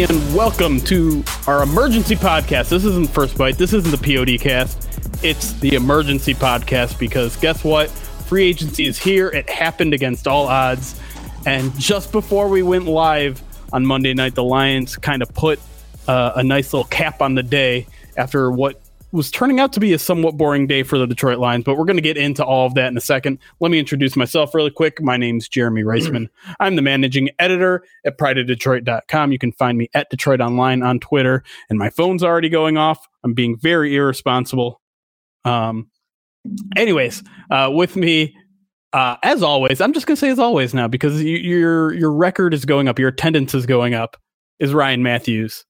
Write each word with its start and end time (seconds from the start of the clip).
and 0.00 0.34
welcome 0.34 0.80
to 0.80 1.22
our 1.46 1.62
emergency 1.62 2.16
podcast. 2.16 2.70
This 2.70 2.82
isn't 2.82 3.10
First 3.10 3.36
Bite. 3.36 3.58
This 3.58 3.74
isn't 3.74 3.90
the 3.90 3.98
POD 3.98 4.40
cast. 4.40 4.88
It's 5.22 5.52
the 5.60 5.74
emergency 5.74 6.32
podcast 6.32 6.98
because 6.98 7.36
guess 7.36 7.62
what? 7.62 7.90
Free 7.90 8.48
agency 8.48 8.86
is 8.86 8.98
here. 8.98 9.28
It 9.28 9.50
happened 9.50 9.92
against 9.92 10.26
all 10.26 10.46
odds. 10.46 10.98
And 11.44 11.78
just 11.78 12.10
before 12.10 12.48
we 12.48 12.62
went 12.62 12.86
live 12.86 13.42
on 13.70 13.84
Monday 13.84 14.14
night, 14.14 14.34
the 14.34 14.42
Lions 14.42 14.96
kind 14.96 15.20
of 15.20 15.34
put 15.34 15.60
uh, 16.08 16.32
a 16.36 16.42
nice 16.42 16.72
little 16.72 16.88
cap 16.88 17.20
on 17.20 17.34
the 17.34 17.42
day 17.42 17.86
after 18.16 18.50
what 18.50 18.80
was 19.12 19.30
turning 19.30 19.60
out 19.60 19.72
to 19.74 19.80
be 19.80 19.92
a 19.92 19.98
somewhat 19.98 20.36
boring 20.36 20.66
day 20.66 20.82
for 20.82 20.98
the 20.98 21.06
Detroit 21.06 21.38
Lions, 21.38 21.64
but 21.64 21.76
we're 21.76 21.84
going 21.84 21.96
to 21.96 22.02
get 22.02 22.16
into 22.16 22.44
all 22.44 22.66
of 22.66 22.74
that 22.74 22.88
in 22.88 22.96
a 22.96 23.00
second. 23.00 23.38
Let 23.60 23.70
me 23.70 23.78
introduce 23.78 24.16
myself 24.16 24.54
really 24.54 24.70
quick. 24.70 25.00
My 25.02 25.18
name's 25.18 25.48
Jeremy 25.48 25.82
Reisman. 25.82 26.28
I'm 26.60 26.76
the 26.76 26.82
managing 26.82 27.30
editor 27.38 27.84
at 28.06 28.18
prideofdetroit.com. 28.18 29.32
You 29.32 29.38
can 29.38 29.52
find 29.52 29.76
me 29.76 29.88
at 29.94 30.08
Detroit 30.10 30.40
Online 30.40 30.82
on 30.82 30.98
Twitter, 30.98 31.44
and 31.68 31.78
my 31.78 31.90
phone's 31.90 32.24
already 32.24 32.48
going 32.48 32.78
off. 32.78 33.06
I'm 33.22 33.34
being 33.34 33.58
very 33.58 33.94
irresponsible. 33.94 34.80
Um, 35.44 35.90
anyways, 36.76 37.22
uh, 37.50 37.70
with 37.72 37.96
me, 37.96 38.34
uh, 38.92 39.16
as 39.22 39.42
always, 39.42 39.80
I'm 39.80 39.92
just 39.92 40.06
going 40.06 40.16
to 40.16 40.20
say 40.20 40.30
as 40.30 40.38
always 40.38 40.74
now 40.74 40.88
because 40.88 41.22
you, 41.22 41.36
your 41.36 41.92
your 41.94 42.12
record 42.12 42.52
is 42.54 42.64
going 42.64 42.88
up, 42.88 42.98
your 42.98 43.08
attendance 43.08 43.54
is 43.54 43.66
going 43.66 43.94
up. 43.94 44.16
Is 44.58 44.74
Ryan 44.74 45.02
Matthews 45.02 45.64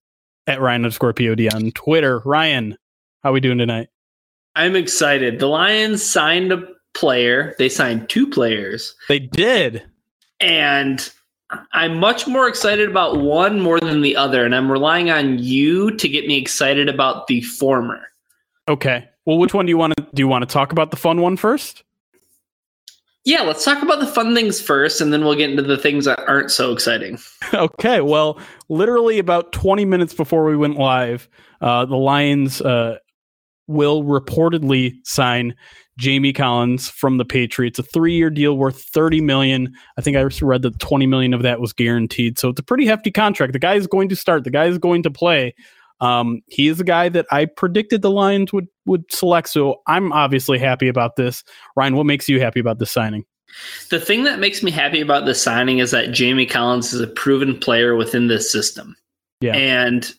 at 0.47 0.61
Ryan 0.61 0.85
underscore 0.85 1.13
POD 1.13 1.55
on 1.55 1.71
Twitter? 1.73 2.21
Ryan, 2.25 2.77
how 3.23 3.31
are 3.31 3.33
we 3.33 3.41
doing 3.41 3.59
tonight? 3.59 3.89
I'm 4.55 4.77
excited. 4.77 5.39
The 5.39 5.47
Lions 5.47 6.03
signed 6.05 6.53
a 6.53 6.67
player. 6.95 7.55
They 7.59 7.69
signed 7.69 8.09
two 8.09 8.29
players. 8.29 8.95
They 9.09 9.19
did. 9.21 9.83
And 10.41 11.11
I'm 11.73 11.99
much 11.99 12.27
more 12.27 12.49
excited 12.49 12.89
about 12.89 13.21
one 13.21 13.61
more 13.61 13.81
than 13.81 14.03
the 14.03 14.17
other. 14.17 14.45
And 14.45 14.55
I'm 14.55 14.71
relying 14.71 15.11
on 15.11 15.39
you 15.39 15.97
to 15.97 16.09
get 16.09 16.27
me 16.27 16.39
excited 16.39 16.89
about 16.89 17.27
the 17.29 17.41
former. 17.43 18.01
Okay. 18.69 19.09
Well, 19.25 19.39
which 19.39 19.55
one 19.55 19.67
do 19.67 19.71
you 19.71 19.79
want 19.79 19.95
to 19.97 20.07
do 20.15 20.21
you 20.21 20.29
want 20.29 20.43
to 20.43 20.53
talk 20.53 20.73
about 20.73 20.91
the 20.91 20.97
fun 20.97 21.21
one 21.21 21.37
first? 21.37 21.85
Yeah, 23.25 23.43
let's 23.43 23.65
talk 23.65 23.83
about 23.85 24.01
the 24.01 24.07
fun 24.07 24.35
things 24.35 24.61
first, 24.61 25.01
and 25.01 25.13
then 25.13 25.25
we'll 25.25 25.37
get 25.37 25.51
into 25.51 25.63
the 25.63 25.77
things 25.77 26.07
that 26.07 26.19
aren't 26.27 26.51
so 26.51 26.73
exciting. 26.73 27.21
okay. 27.55 28.01
Well, 28.01 28.41
literally 28.69 29.21
about 29.21 29.53
20 29.53 29.85
minutes 29.85 30.13
before 30.13 30.45
we 30.45 30.57
went 30.57 30.77
live, 30.77 31.29
uh, 31.61 31.85
the 31.85 31.97
Lions 31.97 32.61
uh, 32.61 32.99
will 33.73 34.05
reportedly 34.05 34.95
sign 35.05 35.55
Jamie 35.99 36.33
Collins 36.33 36.89
from 36.89 37.19
the 37.19 37.25
Patriots, 37.25 37.79
a 37.79 37.83
three-year 37.83 38.31
deal 38.31 38.57
worth 38.57 38.83
30 38.83 39.21
million. 39.21 39.73
I 39.99 40.01
think 40.01 40.17
I 40.17 40.23
read 40.23 40.63
that 40.63 40.79
20 40.79 41.07
million 41.07 41.35
of 41.35 41.43
that 41.43 41.61
was 41.61 41.73
guaranteed. 41.73 42.39
So 42.39 42.49
it's 42.49 42.61
a 42.61 42.65
pretty 42.65 42.87
hefty 42.87 43.11
contract. 43.11 43.53
The 43.53 43.59
guy 43.59 43.75
is 43.75 43.87
going 43.87 44.09
to 44.09 44.17
start. 44.17 44.45
The 44.45 44.51
guy 44.51 44.67
is 44.67 44.79
going 44.79 45.03
to 45.03 45.11
play. 45.11 45.55
Um, 46.01 46.41
he 46.49 46.67
is 46.67 46.81
a 46.81 46.85
guy 46.85 47.09
that 47.11 47.27
I 47.31 47.45
predicted 47.45 48.03
the 48.03 48.11
Lions 48.11 48.53
would 48.53 48.67
would 48.87 49.05
select. 49.13 49.49
So 49.49 49.83
I'm 49.87 50.13
obviously 50.13 50.59
happy 50.59 50.89
about 50.89 51.15
this. 51.17 51.45
Ryan, 51.77 51.95
what 51.95 52.07
makes 52.07 52.29
you 52.29 52.41
happy 52.41 52.59
about 52.59 52.81
this 52.81 52.91
signing? 52.91 53.25
The 53.91 54.01
thing 54.01 54.25
that 54.25 54.41
makes 54.41 54.63
me 54.63 54.71
happy 54.71 55.01
about 55.01 55.27
the 55.27 55.35
signing 55.35 55.79
is 55.79 55.91
that 55.93 56.11
Jamie 56.11 56.47
Collins 56.47 56.93
is 56.93 57.01
a 57.01 57.07
proven 57.07 57.59
player 57.59 57.95
within 57.95 58.27
this 58.27 58.51
system. 58.51 58.97
Yeah. 59.41 59.55
And 59.55 60.13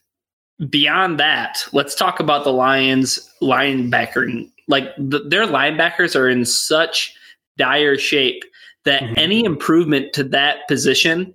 beyond 0.70 1.20
that, 1.20 1.66
let's 1.72 1.96
talk 1.96 2.20
about 2.20 2.44
the 2.44 2.54
Lions 2.54 3.30
linebacker. 3.42 4.50
Like 4.68 4.90
the, 4.98 5.20
their 5.20 5.46
linebackers 5.46 6.16
are 6.16 6.30
in 6.30 6.46
such 6.46 7.16
dire 7.58 7.98
shape 7.98 8.44
that 8.86 9.02
mm-hmm. 9.02 9.14
any 9.18 9.44
improvement 9.44 10.14
to 10.14 10.24
that 10.26 10.68
position 10.68 11.34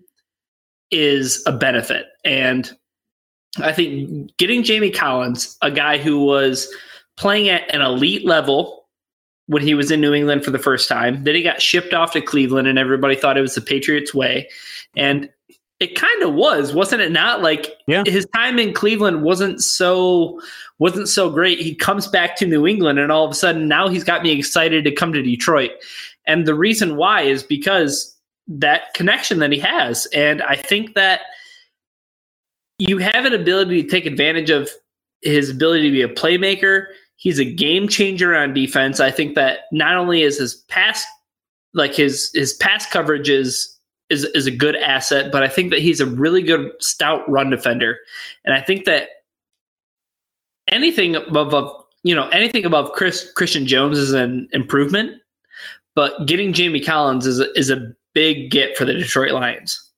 is 0.91 1.43
a 1.47 1.53
benefit. 1.53 2.07
And 2.25 2.71
I 3.59 3.73
think 3.73 4.37
getting 4.37 4.63
Jamie 4.63 4.91
Collins, 4.91 5.57
a 5.63 5.71
guy 5.71 5.99
who 5.99 6.25
was 6.25 6.69
playing 7.17 7.49
at 7.49 7.73
an 7.75 7.81
elite 7.81 8.25
level 8.25 8.87
when 9.47 9.63
he 9.63 9.75
was 9.75 9.91
in 9.91 10.01
New 10.01 10.13
England 10.13 10.45
for 10.45 10.51
the 10.51 10.59
first 10.59 10.89
time, 10.89 11.25
then 11.25 11.35
he 11.35 11.43
got 11.43 11.61
shipped 11.61 11.95
off 11.95 12.13
to 12.13 12.21
Cleveland 12.21 12.69
and 12.69 12.79
everybody 12.79 13.17
thought 13.17 13.39
it 13.39 13.43
was 13.43 13.55
the 13.55 13.61
Patriots 13.61 14.15
way. 14.15 14.49
And 14.97 15.31
it 15.81 15.95
kind 15.95 16.23
of 16.23 16.35
was, 16.35 16.73
wasn't 16.73 17.03
it 17.03 17.13
not? 17.13 17.43
Like 17.43 17.77
yeah. 17.87 18.03
his 18.05 18.27
time 18.35 18.59
in 18.59 18.73
Cleveland 18.73 19.23
wasn't 19.23 19.63
so 19.63 20.41
wasn't 20.79 21.09
so 21.09 21.31
great. 21.31 21.61
He 21.61 21.75
comes 21.75 22.07
back 22.09 22.37
to 22.37 22.47
New 22.47 22.67
England 22.67 22.99
and 22.99 23.13
all 23.13 23.25
of 23.25 23.31
a 23.31 23.35
sudden 23.35 23.69
now 23.69 23.89
he's 23.89 24.05
got 24.05 24.23
me 24.23 24.33
excited 24.33 24.85
to 24.85 24.93
come 24.93 25.13
to 25.13 25.23
Detroit. 25.23 25.71
And 26.27 26.47
the 26.47 26.55
reason 26.55 26.97
why 26.97 27.23
is 27.23 27.43
because 27.43 28.17
that 28.49 28.95
connection 28.95 29.39
that 29.39 29.53
he 29.53 29.59
has. 29.59 30.07
And 30.07 30.43
I 30.43 30.57
think 30.57 30.95
that 30.95 31.21
you 32.79 32.99
have 32.99 33.25
an 33.25 33.35
ability 33.35 33.83
to 33.83 33.89
take 33.89 34.07
advantage 34.07 34.51
of 34.51 34.71
his 35.23 35.51
ability 35.51 35.85
to 35.85 35.93
be 35.93 36.03
a 36.03 36.09
playmaker. 36.09 36.87
He's 37.17 37.39
a 37.39 37.45
game 37.45 37.89
changer 37.89 38.37
on 38.37 38.55
defense. 38.55 39.01
I 39.01 39.11
think 39.11 39.35
that 39.35 39.61
not 39.73 39.97
only 39.97 40.23
is 40.23 40.39
his 40.39 40.55
pass 40.69 41.05
like 41.75 41.95
his 41.95 42.31
his 42.35 42.55
pass 42.55 42.87
coverage 42.87 43.29
is 43.29 43.78
is 44.11 44.25
is 44.35 44.47
a 44.47 44.51
good 44.51 44.77
asset, 44.77 45.31
but 45.31 45.43
I 45.43 45.49
think 45.49 45.71
that 45.71 45.81
he's 45.81 46.01
a 46.01 46.07
really 46.07 46.43
good 46.43 46.73
stout 46.81 47.29
run 47.29 47.51
defender, 47.51 47.99
and 48.45 48.55
I 48.55 48.61
think 48.61 48.85
that 48.85 49.09
anything 50.69 51.17
above, 51.17 51.85
you 52.03 52.15
know 52.15 52.29
anything 52.29 52.65
above 52.65 52.93
Chris 52.93 53.31
Christian 53.33 53.67
Jones 53.67 53.99
is 53.99 54.13
an 54.13 54.49
improvement, 54.53 55.21
but 55.95 56.27
getting 56.27 56.53
Jamie 56.53 56.81
Collins 56.81 57.27
is 57.27 57.41
a, 57.41 57.59
is 57.59 57.71
a 57.71 57.93
big 58.15 58.51
get 58.51 58.77
for 58.77 58.85
the 58.85 58.95
Detroit 58.95 59.33
Lions. 59.33 59.89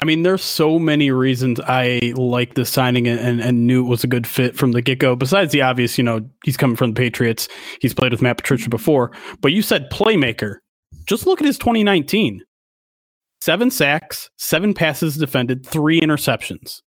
I 0.00 0.04
mean, 0.04 0.22
there's 0.22 0.44
so 0.44 0.78
many 0.78 1.10
reasons 1.10 1.58
I 1.66 2.12
like 2.14 2.54
the 2.54 2.64
signing 2.64 3.08
and, 3.08 3.40
and 3.40 3.66
knew 3.66 3.84
it 3.84 3.88
was 3.88 4.04
a 4.04 4.06
good 4.06 4.28
fit 4.28 4.56
from 4.56 4.70
the 4.70 4.80
get 4.80 5.00
go. 5.00 5.16
Besides 5.16 5.50
the 5.50 5.62
obvious, 5.62 5.98
you 5.98 6.04
know, 6.04 6.20
he's 6.44 6.56
coming 6.56 6.76
from 6.76 6.92
the 6.92 6.98
Patriots. 6.98 7.48
He's 7.80 7.94
played 7.94 8.12
with 8.12 8.22
Matt 8.22 8.36
Patricia 8.36 8.70
before. 8.70 9.10
But 9.40 9.52
you 9.52 9.60
said 9.60 9.90
playmaker. 9.90 10.58
Just 11.06 11.26
look 11.26 11.40
at 11.40 11.46
his 11.46 11.58
2019 11.58 12.42
seven 13.48 13.70
sacks, 13.70 14.28
seven 14.36 14.74
passes 14.74 15.16
defended, 15.16 15.64
three 15.64 15.98
interceptions. 16.02 16.82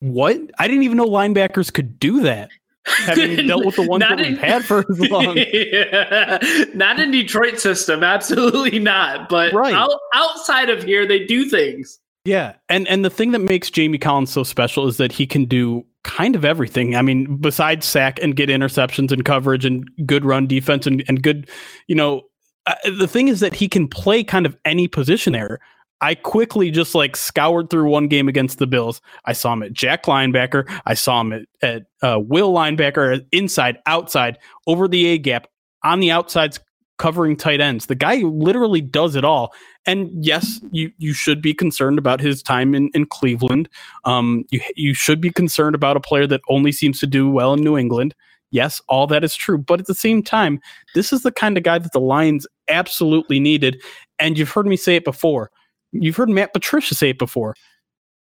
What? 0.00 0.38
I 0.58 0.66
didn't 0.68 0.84
even 0.84 0.96
know 0.96 1.04
linebackers 1.04 1.70
could 1.70 2.00
do 2.00 2.22
that. 2.22 2.48
Having 2.86 3.46
dealt 3.46 3.66
with 3.66 3.76
the 3.76 3.82
ones 3.82 4.00
that 4.00 4.18
in, 4.18 4.32
we've 4.32 4.38
had 4.38 4.64
for 4.64 4.90
as 4.90 5.00
long. 5.10 5.36
Yeah, 5.36 6.38
not 6.72 6.98
in 6.98 7.10
Detroit 7.10 7.60
system, 7.60 8.02
absolutely 8.02 8.78
not. 8.78 9.28
But 9.28 9.52
right. 9.52 9.74
out, 9.74 10.00
outside 10.14 10.70
of 10.70 10.82
here, 10.82 11.06
they 11.06 11.26
do 11.26 11.46
things. 11.46 12.00
Yeah, 12.24 12.54
and 12.70 12.88
and 12.88 13.04
the 13.04 13.10
thing 13.10 13.32
that 13.32 13.40
makes 13.40 13.70
Jamie 13.70 13.98
Collins 13.98 14.32
so 14.32 14.44
special 14.44 14.88
is 14.88 14.96
that 14.96 15.12
he 15.12 15.26
can 15.26 15.44
do 15.44 15.84
kind 16.04 16.34
of 16.34 16.42
everything. 16.42 16.96
I 16.96 17.02
mean, 17.02 17.36
besides 17.36 17.84
sack 17.84 18.18
and 18.22 18.34
get 18.34 18.48
interceptions 18.48 19.12
and 19.12 19.26
coverage 19.26 19.66
and 19.66 19.86
good 20.06 20.24
run 20.24 20.46
defense 20.46 20.86
and, 20.86 21.04
and 21.06 21.22
good, 21.22 21.50
you 21.86 21.94
know, 21.94 22.22
uh, 22.66 22.74
the 22.98 23.08
thing 23.08 23.28
is 23.28 23.40
that 23.40 23.54
he 23.54 23.68
can 23.68 23.88
play 23.88 24.24
kind 24.24 24.46
of 24.46 24.56
any 24.64 24.88
position 24.88 25.32
there. 25.32 25.60
I 26.00 26.14
quickly 26.14 26.70
just 26.70 26.94
like 26.94 27.16
scoured 27.16 27.70
through 27.70 27.88
one 27.88 28.08
game 28.08 28.28
against 28.28 28.58
the 28.58 28.66
Bills. 28.66 29.00
I 29.24 29.32
saw 29.32 29.54
him 29.54 29.62
at 29.62 29.72
Jack 29.72 30.04
linebacker. 30.04 30.68
I 30.84 30.94
saw 30.94 31.22
him 31.22 31.32
at, 31.32 31.42
at 31.62 31.82
uh, 32.02 32.20
Will 32.20 32.52
linebacker, 32.52 33.24
inside, 33.32 33.78
outside, 33.86 34.38
over 34.66 34.88
the 34.88 35.06
A 35.06 35.18
gap, 35.18 35.46
on 35.82 36.00
the 36.00 36.10
outsides, 36.10 36.60
covering 36.98 37.36
tight 37.36 37.60
ends. 37.60 37.86
The 37.86 37.94
guy 37.94 38.16
literally 38.16 38.80
does 38.80 39.16
it 39.16 39.24
all. 39.24 39.54
And 39.86 40.10
yes, 40.24 40.60
you 40.70 40.90
you 40.98 41.14
should 41.14 41.40
be 41.40 41.54
concerned 41.54 41.98
about 41.98 42.20
his 42.20 42.42
time 42.42 42.74
in, 42.74 42.90
in 42.92 43.06
Cleveland. 43.06 43.68
Um, 44.04 44.44
you 44.50 44.60
you 44.74 44.94
should 44.94 45.20
be 45.20 45.30
concerned 45.30 45.74
about 45.74 45.96
a 45.96 46.00
player 46.00 46.26
that 46.26 46.40
only 46.48 46.72
seems 46.72 47.00
to 47.00 47.06
do 47.06 47.30
well 47.30 47.54
in 47.54 47.62
New 47.62 47.78
England. 47.78 48.14
Yes, 48.50 48.80
all 48.88 49.06
that 49.08 49.24
is 49.24 49.34
true. 49.34 49.58
But 49.58 49.80
at 49.80 49.86
the 49.86 49.94
same 49.94 50.22
time, 50.22 50.60
this 50.94 51.12
is 51.12 51.22
the 51.22 51.32
kind 51.32 51.56
of 51.56 51.64
guy 51.64 51.78
that 51.78 51.92
the 51.92 52.00
Lions 52.00 52.46
absolutely 52.68 53.40
needed. 53.40 53.82
And 54.18 54.38
you've 54.38 54.50
heard 54.50 54.66
me 54.66 54.76
say 54.76 54.96
it 54.96 55.04
before. 55.04 55.50
You've 55.92 56.16
heard 56.16 56.28
Matt 56.28 56.52
Patricia 56.52 56.94
say 56.94 57.10
it 57.10 57.18
before. 57.18 57.54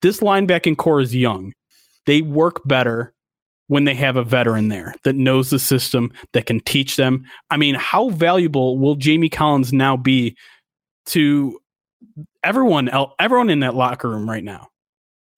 This 0.02 0.20
linebacking 0.20 0.78
corps 0.78 1.02
is 1.02 1.16
young. 1.16 1.54
They 2.06 2.22
work 2.22 2.62
better 2.66 3.14
when 3.68 3.84
they 3.84 3.96
have 3.96 4.16
a 4.16 4.24
veteran 4.24 4.70
there 4.70 4.96
that 5.04 5.16
knows 5.16 5.50
the 5.50 5.60
system, 5.60 6.12
that 6.34 6.46
can 6.46 6.62
teach 6.62 6.96
them. 6.96 7.26
I 7.50 7.58
mean, 7.58 7.76
how 7.76 8.10
valuable 8.10 8.78
will 8.78 8.96
Jamie 8.96 9.30
Collins 9.30 9.74
now 9.74 9.98
be 9.98 10.38
to 11.08 11.60
everyone 12.44 12.90
everyone 13.20 13.50
in 13.50 13.60
that 13.60 13.76
locker 13.76 14.10
room 14.10 14.30
right 14.30 14.44
now? 14.44 14.70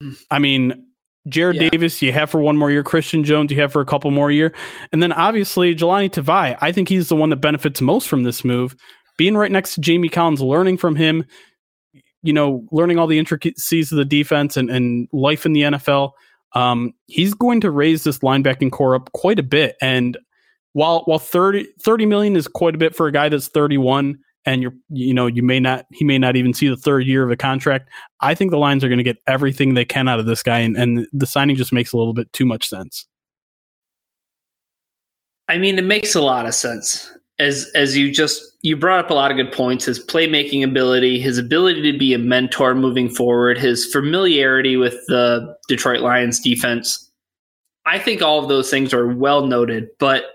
Hmm. 0.01 0.11
I 0.29 0.39
mean, 0.39 0.88
Jarrad 1.27 1.55
yeah. 1.55 1.69
Davis, 1.69 2.01
you 2.01 2.11
have 2.13 2.29
for 2.29 2.41
one 2.41 2.57
more 2.57 2.71
year. 2.71 2.83
Christian 2.83 3.23
Jones, 3.23 3.51
you 3.51 3.59
have 3.59 3.71
for 3.71 3.81
a 3.81 3.85
couple 3.85 4.09
more 4.11 4.31
year, 4.31 4.53
and 4.91 5.03
then 5.03 5.11
obviously 5.11 5.75
Jahlani 5.75 6.09
Tavai. 6.09 6.57
I 6.61 6.71
think 6.71 6.89
he's 6.89 7.09
the 7.09 7.15
one 7.15 7.29
that 7.29 7.37
benefits 7.37 7.81
most 7.81 8.07
from 8.07 8.23
this 8.23 8.45
move, 8.45 8.75
being 9.17 9.35
right 9.35 9.51
next 9.51 9.75
to 9.75 9.81
Jamie 9.81 10.09
Collins, 10.09 10.41
learning 10.41 10.77
from 10.77 10.95
him. 10.95 11.25
You 12.21 12.33
know, 12.33 12.65
learning 12.71 12.99
all 12.99 13.07
the 13.07 13.19
intricacies 13.19 13.91
of 13.93 13.97
the 13.97 14.05
defense 14.05 14.57
and, 14.57 14.69
and 14.69 15.07
life 15.13 15.45
in 15.45 15.53
the 15.53 15.61
NFL. 15.61 16.11
Um, 16.53 16.93
he's 17.07 17.33
going 17.33 17.61
to 17.61 17.71
raise 17.71 18.03
this 18.03 18.19
linebacking 18.19 18.71
corps 18.71 18.95
up 18.95 19.11
quite 19.13 19.39
a 19.39 19.43
bit. 19.43 19.77
And 19.81 20.17
while 20.73 21.03
while 21.05 21.19
30, 21.19 21.67
30 21.81 22.05
million 22.05 22.35
is 22.35 22.47
quite 22.47 22.75
a 22.75 22.77
bit 22.77 22.95
for 22.95 23.07
a 23.07 23.11
guy 23.11 23.29
that's 23.29 23.47
31, 23.47 24.19
and 24.45 24.61
you're 24.61 24.73
you 24.89 25.13
know 25.13 25.27
you 25.27 25.43
may 25.43 25.59
not 25.59 25.85
he 25.91 26.05
may 26.05 26.17
not 26.17 26.35
even 26.35 26.53
see 26.53 26.67
the 26.67 26.77
third 26.77 27.05
year 27.05 27.23
of 27.23 27.31
a 27.31 27.37
contract. 27.37 27.89
I 28.21 28.35
think 28.35 28.51
the 28.51 28.57
Lions 28.57 28.83
are 28.83 28.89
going 28.89 28.97
to 28.99 29.03
get 29.03 29.17
everything 29.27 29.73
they 29.73 29.85
can 29.85 30.07
out 30.07 30.19
of 30.19 30.25
this 30.25 30.43
guy, 30.43 30.59
and, 30.59 30.75
and 30.75 31.07
the 31.13 31.25
signing 31.25 31.55
just 31.55 31.73
makes 31.73 31.93
a 31.93 31.97
little 31.97 32.13
bit 32.13 32.31
too 32.33 32.45
much 32.45 32.67
sense. 32.67 33.07
I 35.47 35.57
mean, 35.57 35.77
it 35.77 35.83
makes 35.83 36.15
a 36.15 36.21
lot 36.21 36.45
of 36.45 36.53
sense. 36.53 37.11
As 37.39 37.69
as 37.73 37.97
you 37.97 38.11
just 38.11 38.43
you 38.61 38.75
brought 38.75 39.05
up 39.05 39.11
a 39.11 39.13
lot 39.13 39.31
of 39.31 39.37
good 39.37 39.51
points. 39.51 39.85
His 39.85 40.03
playmaking 40.05 40.63
ability, 40.63 41.19
his 41.19 41.37
ability 41.37 41.91
to 41.91 41.97
be 41.97 42.13
a 42.13 42.19
mentor 42.19 42.75
moving 42.75 43.09
forward, 43.09 43.57
his 43.57 43.85
familiarity 43.85 44.77
with 44.77 44.95
the 45.07 45.55
Detroit 45.67 46.01
Lions 46.01 46.39
defense. 46.39 47.09
I 47.85 47.97
think 47.97 48.21
all 48.21 48.39
of 48.39 48.49
those 48.49 48.69
things 48.69 48.93
are 48.93 49.07
well 49.07 49.47
noted, 49.47 49.87
but 49.99 50.25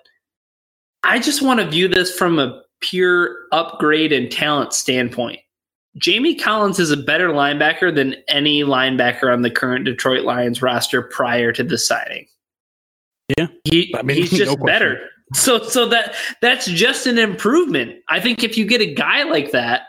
I 1.04 1.18
just 1.18 1.42
want 1.42 1.60
to 1.60 1.66
view 1.68 1.86
this 1.86 2.16
from 2.16 2.38
a 2.38 2.63
pure 2.84 3.36
upgrade 3.50 4.12
and 4.12 4.31
talent 4.31 4.75
standpoint. 4.75 5.40
Jamie 5.96 6.34
Collins 6.34 6.78
is 6.78 6.90
a 6.90 6.96
better 6.96 7.28
linebacker 7.28 7.94
than 7.94 8.16
any 8.28 8.62
linebacker 8.62 9.32
on 9.32 9.42
the 9.42 9.50
current 9.50 9.84
Detroit 9.84 10.25
Lions 10.25 10.60
roster 10.60 11.02
prior 11.02 11.52
to 11.52 11.62
the 11.62 11.78
signing. 11.78 12.26
Yeah, 13.38 13.46
he, 13.64 13.94
I 13.96 14.02
mean, 14.02 14.16
he's 14.19 14.31
just 14.38 14.58
no 14.58 14.64
better. 14.64 15.08
So, 15.32 15.62
so 15.62 15.88
that 15.88 16.14
that's 16.42 16.66
just 16.66 17.06
an 17.06 17.16
improvement. 17.16 17.96
I 18.08 18.20
think 18.20 18.44
if 18.44 18.58
you 18.58 18.66
get 18.66 18.81
a 18.81 18.92
guy 18.92 19.22
like 19.22 19.52
that 19.52 19.82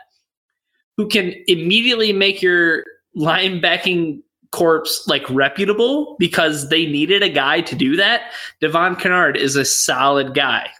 who 0.96 1.06
can 1.06 1.34
immediately 1.46 2.12
make 2.12 2.40
your 2.40 2.84
linebacking 3.16 4.22
corps 4.52 4.86
like 5.06 5.28
reputable 5.28 6.16
because 6.18 6.70
they 6.70 6.86
needed 6.86 7.22
a 7.22 7.28
guy 7.28 7.60
to 7.62 7.74
do 7.74 7.96
that, 7.96 8.32
Devon 8.60 8.96
Kennard 8.96 9.36
is 9.36 9.56
a 9.56 9.64
solid 9.64 10.34
guy. 10.34 10.70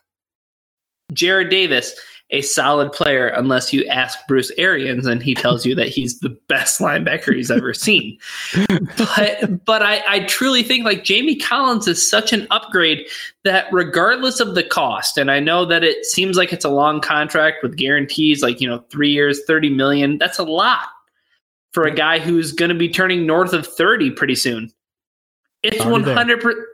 Jarrad 1.13 1.51
Davis, 1.51 1.95
a 2.31 2.43
solid 2.43 2.91
player 2.93 3.29
unless 3.29 3.73
you 3.73 3.87
ask 3.87 4.19
Bruce 4.27 4.51
Arians 4.59 5.07
and 5.07 5.23
he 5.23 5.35
tells 5.35 5.65
you 5.65 5.77
that 5.77 5.89
he's 5.89 6.19
the 6.19 6.37
best 6.49 6.81
linebacker 6.81 7.35
he's 7.35 7.51
ever 7.51 7.73
seen. 7.73 8.19
but 8.97 9.65
but 9.65 9.83
I, 9.83 10.03
I 10.09 10.21
truly 10.25 10.63
think 10.63 10.85
like 10.85 11.05
Jamie 11.05 11.37
Collins 11.37 11.87
is 11.87 12.09
such 12.09 12.33
an 12.33 12.47
upgrade 12.51 13.07
that 13.45 13.67
regardless 13.73 14.41
of 14.41 14.55
the 14.55 14.65
cost, 14.65 15.19
and 15.19 15.31
I 15.31 15.39
know 15.39 15.65
that 15.67 15.85
it 15.85 16.05
seems 16.05 16.37
like 16.37 16.53
it's 16.53 16.65
a 16.65 16.71
long 16.71 17.01
contract 17.01 17.63
with 17.63 17.77
guarantees 17.77 18.43
like, 18.43 18.61
you 18.61 18.69
know, 18.69 18.85
three 18.91 19.11
years, 19.11 19.45
30 19.47 19.71
million. 19.71 20.19
That's 20.19 20.39
a 20.39 20.45
lot 20.45 20.89
for 21.73 21.85
a 21.85 21.95
guy 21.95 22.19
who's 22.19 22.53
going 22.53 22.71
to 22.71 22.75
be 22.75 22.89
turning 22.89 23.27
north 23.27 23.53
of 23.53 23.67
30 23.67 24.11
pretty 24.13 24.35
soon. 24.35 24.73
It's 25.63 25.85
100 25.85 26.41
percent 26.41 26.65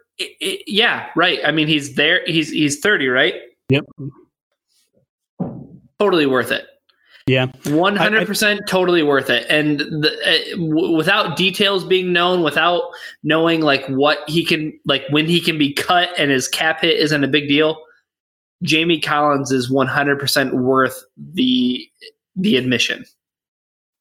yeah, 0.41 1.09
right. 1.17 1.41
I 1.45 1.51
mean, 1.51 1.67
he's 1.67 1.95
there. 1.95 2.23
He's 2.27 2.51
he's 2.51 2.79
30, 2.81 3.09
right? 3.09 3.35
Yep 3.71 3.85
totally 6.03 6.27
worth 6.27 6.51
it. 6.51 6.67
Yeah, 7.29 7.47
one 7.67 7.95
hundred 7.95 8.27
percent, 8.27 8.63
totally 8.67 9.05
worth 9.05 9.31
it. 9.31 9.47
And 9.49 9.79
the, 9.79 10.11
uh, 10.27 10.57
w- 10.57 10.97
without 10.97 11.37
details 11.37 11.85
being 11.85 12.13
known, 12.13 12.43
without 12.43 12.83
knowing 13.23 13.61
like 13.61 13.87
what 13.87 14.19
he 14.27 14.45
can, 14.45 14.77
like 14.87 15.05
when 15.11 15.27
he 15.27 15.41
can 15.41 15.57
be 15.57 15.73
cut 15.73 16.09
and 16.19 16.33
his 16.33 16.49
cap 16.49 16.81
hit 16.81 16.99
isn't 16.99 17.23
a 17.23 17.29
big 17.29 17.47
deal. 17.49 17.81
Jamie 18.65 19.01
Collins 19.01 19.53
is 19.53 19.71
one 19.71 19.87
hundred 19.87 20.19
percent 20.19 20.55
worth 20.55 21.05
the 21.17 21.87
the 22.35 22.57
admission. 22.57 23.05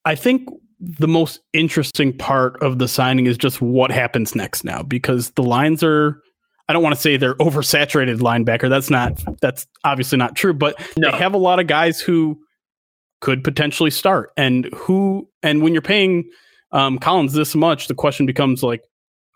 I 0.04 0.16
think 0.16 0.50
the 0.80 1.08
most 1.08 1.42
interesting 1.54 2.18
part 2.18 2.62
of 2.64 2.80
the 2.80 2.88
signing 2.88 3.28
is 3.28 3.38
just 3.38 3.62
what 3.62 3.92
happens 3.92 4.34
next 4.36 4.64
now 4.64 4.82
because 4.82 5.30
the 5.32 5.44
Lions 5.44 5.84
are 5.84 6.20
I 6.68 6.74
don't 6.74 6.84
want 6.84 6.96
to 6.96 7.02
say 7.02 7.18
they're 7.18 7.36
oversaturated 7.36 8.20
linebacker. 8.20 8.70
That's 8.70 8.90
not 8.90 9.22
that's 9.42 9.68
obviously 9.84 10.18
not 10.18 10.36
true, 10.36 10.54
but 10.54 10.80
no. 10.98 11.12
they 11.12 11.18
have 11.18 11.34
a 11.34 11.38
lot 11.38 11.60
of 11.60 11.68
guys 11.68 12.00
who 12.00 12.40
could 13.20 13.44
potentially 13.44 13.92
start 13.92 14.32
and 14.38 14.66
who 14.74 15.28
and 15.44 15.62
when 15.62 15.74
you're 15.74 15.82
paying 15.82 16.30
um, 16.72 16.98
Collins 17.00 17.34
this 17.34 17.56
much, 17.56 17.88
the 17.88 17.94
question 17.94 18.26
becomes 18.26 18.64
like, 18.64 18.82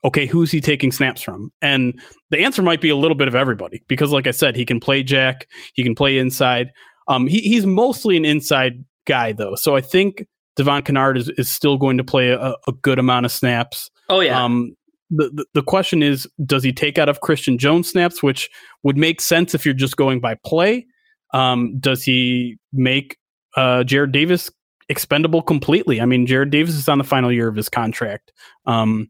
okay, 0.03 0.25
who's 0.25 0.51
he 0.51 0.61
taking 0.61 0.91
snaps 0.91 1.21
from? 1.21 1.51
And 1.61 1.99
the 2.29 2.39
answer 2.39 2.61
might 2.61 2.81
be 2.81 2.89
a 2.89 2.95
little 2.95 3.15
bit 3.15 3.27
of 3.27 3.35
everybody 3.35 3.83
because, 3.87 4.11
like 4.11 4.27
I 4.27 4.31
said, 4.31 4.55
he 4.55 4.65
can 4.65 4.79
play 4.79 5.03
Jack, 5.03 5.47
he 5.73 5.83
can 5.83 5.95
play 5.95 6.17
inside. 6.17 6.71
Um, 7.07 7.27
he, 7.27 7.41
he's 7.41 7.65
mostly 7.65 8.17
an 8.17 8.25
inside 8.25 8.83
guy 9.05 9.33
though, 9.33 9.55
so 9.55 9.75
I 9.75 9.81
think 9.81 10.25
Devon 10.55 10.83
Kennard 10.83 11.17
is, 11.17 11.29
is 11.37 11.51
still 11.51 11.77
going 11.77 11.97
to 11.97 12.03
play 12.03 12.29
a, 12.29 12.55
a 12.67 12.71
good 12.81 12.99
amount 12.99 13.25
of 13.25 13.31
snaps. 13.31 13.89
Oh 14.09 14.21
yeah. 14.21 14.41
Um, 14.41 14.75
the, 15.09 15.45
the, 15.53 15.61
question 15.61 16.01
is 16.01 16.27
does 16.45 16.63
he 16.63 16.73
take 16.73 16.97
out 16.97 17.09
of 17.09 17.21
Christian 17.21 17.57
Jones 17.57 17.89
snaps, 17.89 18.23
which 18.23 18.49
would 18.83 18.97
make 18.97 19.21
sense 19.21 19.53
if 19.53 19.65
you're 19.65 19.73
just 19.73 19.97
going 19.97 20.19
by 20.19 20.35
play? 20.45 20.85
Um, 21.33 21.77
does 21.79 22.03
he 22.03 22.57
make 22.73 23.17
uh, 23.55 23.83
Jarrad 23.85 24.11
Davis 24.11 24.49
expendable 24.89 25.41
completely? 25.41 26.01
I 26.01 26.05
mean, 26.05 26.25
Jarrad 26.25 26.51
Davis 26.51 26.75
is 26.75 26.89
on 26.89 26.97
the 26.97 27.03
final 27.03 27.31
year 27.31 27.47
of 27.47 27.55
his 27.55 27.69
contract. 27.69 28.31
Um, 28.65 29.09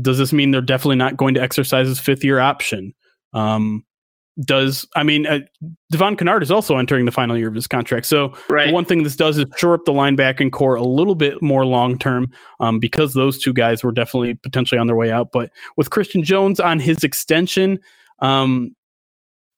does 0.00 0.18
this 0.18 0.32
mean 0.32 0.50
they're 0.50 0.62
definitely 0.62 0.96
not 0.96 1.16
going 1.16 1.34
to 1.34 1.42
exercise 1.42 1.88
his 1.88 2.00
fifth 2.00 2.24
year 2.24 2.40
option? 2.40 2.94
Um, 3.32 3.84
does 4.40 4.86
I 4.96 5.02
mean 5.04 5.26
uh, 5.26 5.40
Devon 5.90 6.16
Kennard 6.16 6.42
is 6.42 6.50
also 6.50 6.76
entering 6.76 7.04
the 7.04 7.12
final 7.12 7.36
year 7.36 7.48
of 7.48 7.54
his 7.54 7.66
contract. 7.66 8.06
So 8.06 8.34
right. 8.48 8.72
one 8.72 8.84
thing 8.84 9.04
this 9.04 9.16
does 9.16 9.38
is 9.38 9.46
shore 9.56 9.74
up 9.74 9.84
the 9.84 9.92
linebacking 9.92 10.50
corps 10.50 10.74
a 10.74 10.82
little 10.82 11.14
bit 11.14 11.40
more 11.40 11.64
long 11.64 11.98
term 11.98 12.32
um, 12.60 12.80
because 12.80 13.14
those 13.14 13.38
two 13.38 13.52
guys 13.52 13.84
were 13.84 13.92
definitely 13.92 14.34
potentially 14.34 14.78
on 14.78 14.86
their 14.86 14.96
way 14.96 15.12
out. 15.12 15.30
But 15.32 15.50
with 15.76 15.90
Christian 15.90 16.24
Jones 16.24 16.58
on 16.58 16.80
his 16.80 17.04
extension, 17.04 17.78
um, 18.18 18.74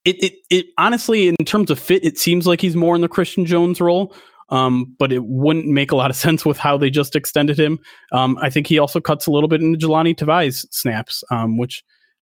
it, 0.04 0.22
it 0.22 0.34
it 0.50 0.66
honestly 0.76 1.28
in 1.28 1.36
terms 1.46 1.70
of 1.70 1.78
fit, 1.78 2.04
it 2.04 2.18
seems 2.18 2.46
like 2.46 2.60
he's 2.60 2.76
more 2.76 2.94
in 2.94 3.00
the 3.00 3.08
Christian 3.08 3.46
Jones 3.46 3.80
role. 3.80 4.14
Um, 4.48 4.94
but 5.00 5.10
it 5.10 5.24
wouldn't 5.24 5.66
make 5.66 5.90
a 5.90 5.96
lot 5.96 6.10
of 6.10 6.16
sense 6.24 6.44
with 6.44 6.58
how 6.58 6.76
they 6.76 6.90
just 6.90 7.16
extended 7.16 7.58
him. 7.58 7.78
Um, 8.12 8.38
I 8.40 8.50
think 8.50 8.66
he 8.66 8.78
also 8.78 9.00
cuts 9.00 9.26
a 9.26 9.30
little 9.30 9.48
bit 9.48 9.60
into 9.60 9.84
Jahlani 9.84 10.14
Tavai's 10.14 10.66
snaps, 10.70 11.24
um, 11.30 11.56
which 11.56 11.82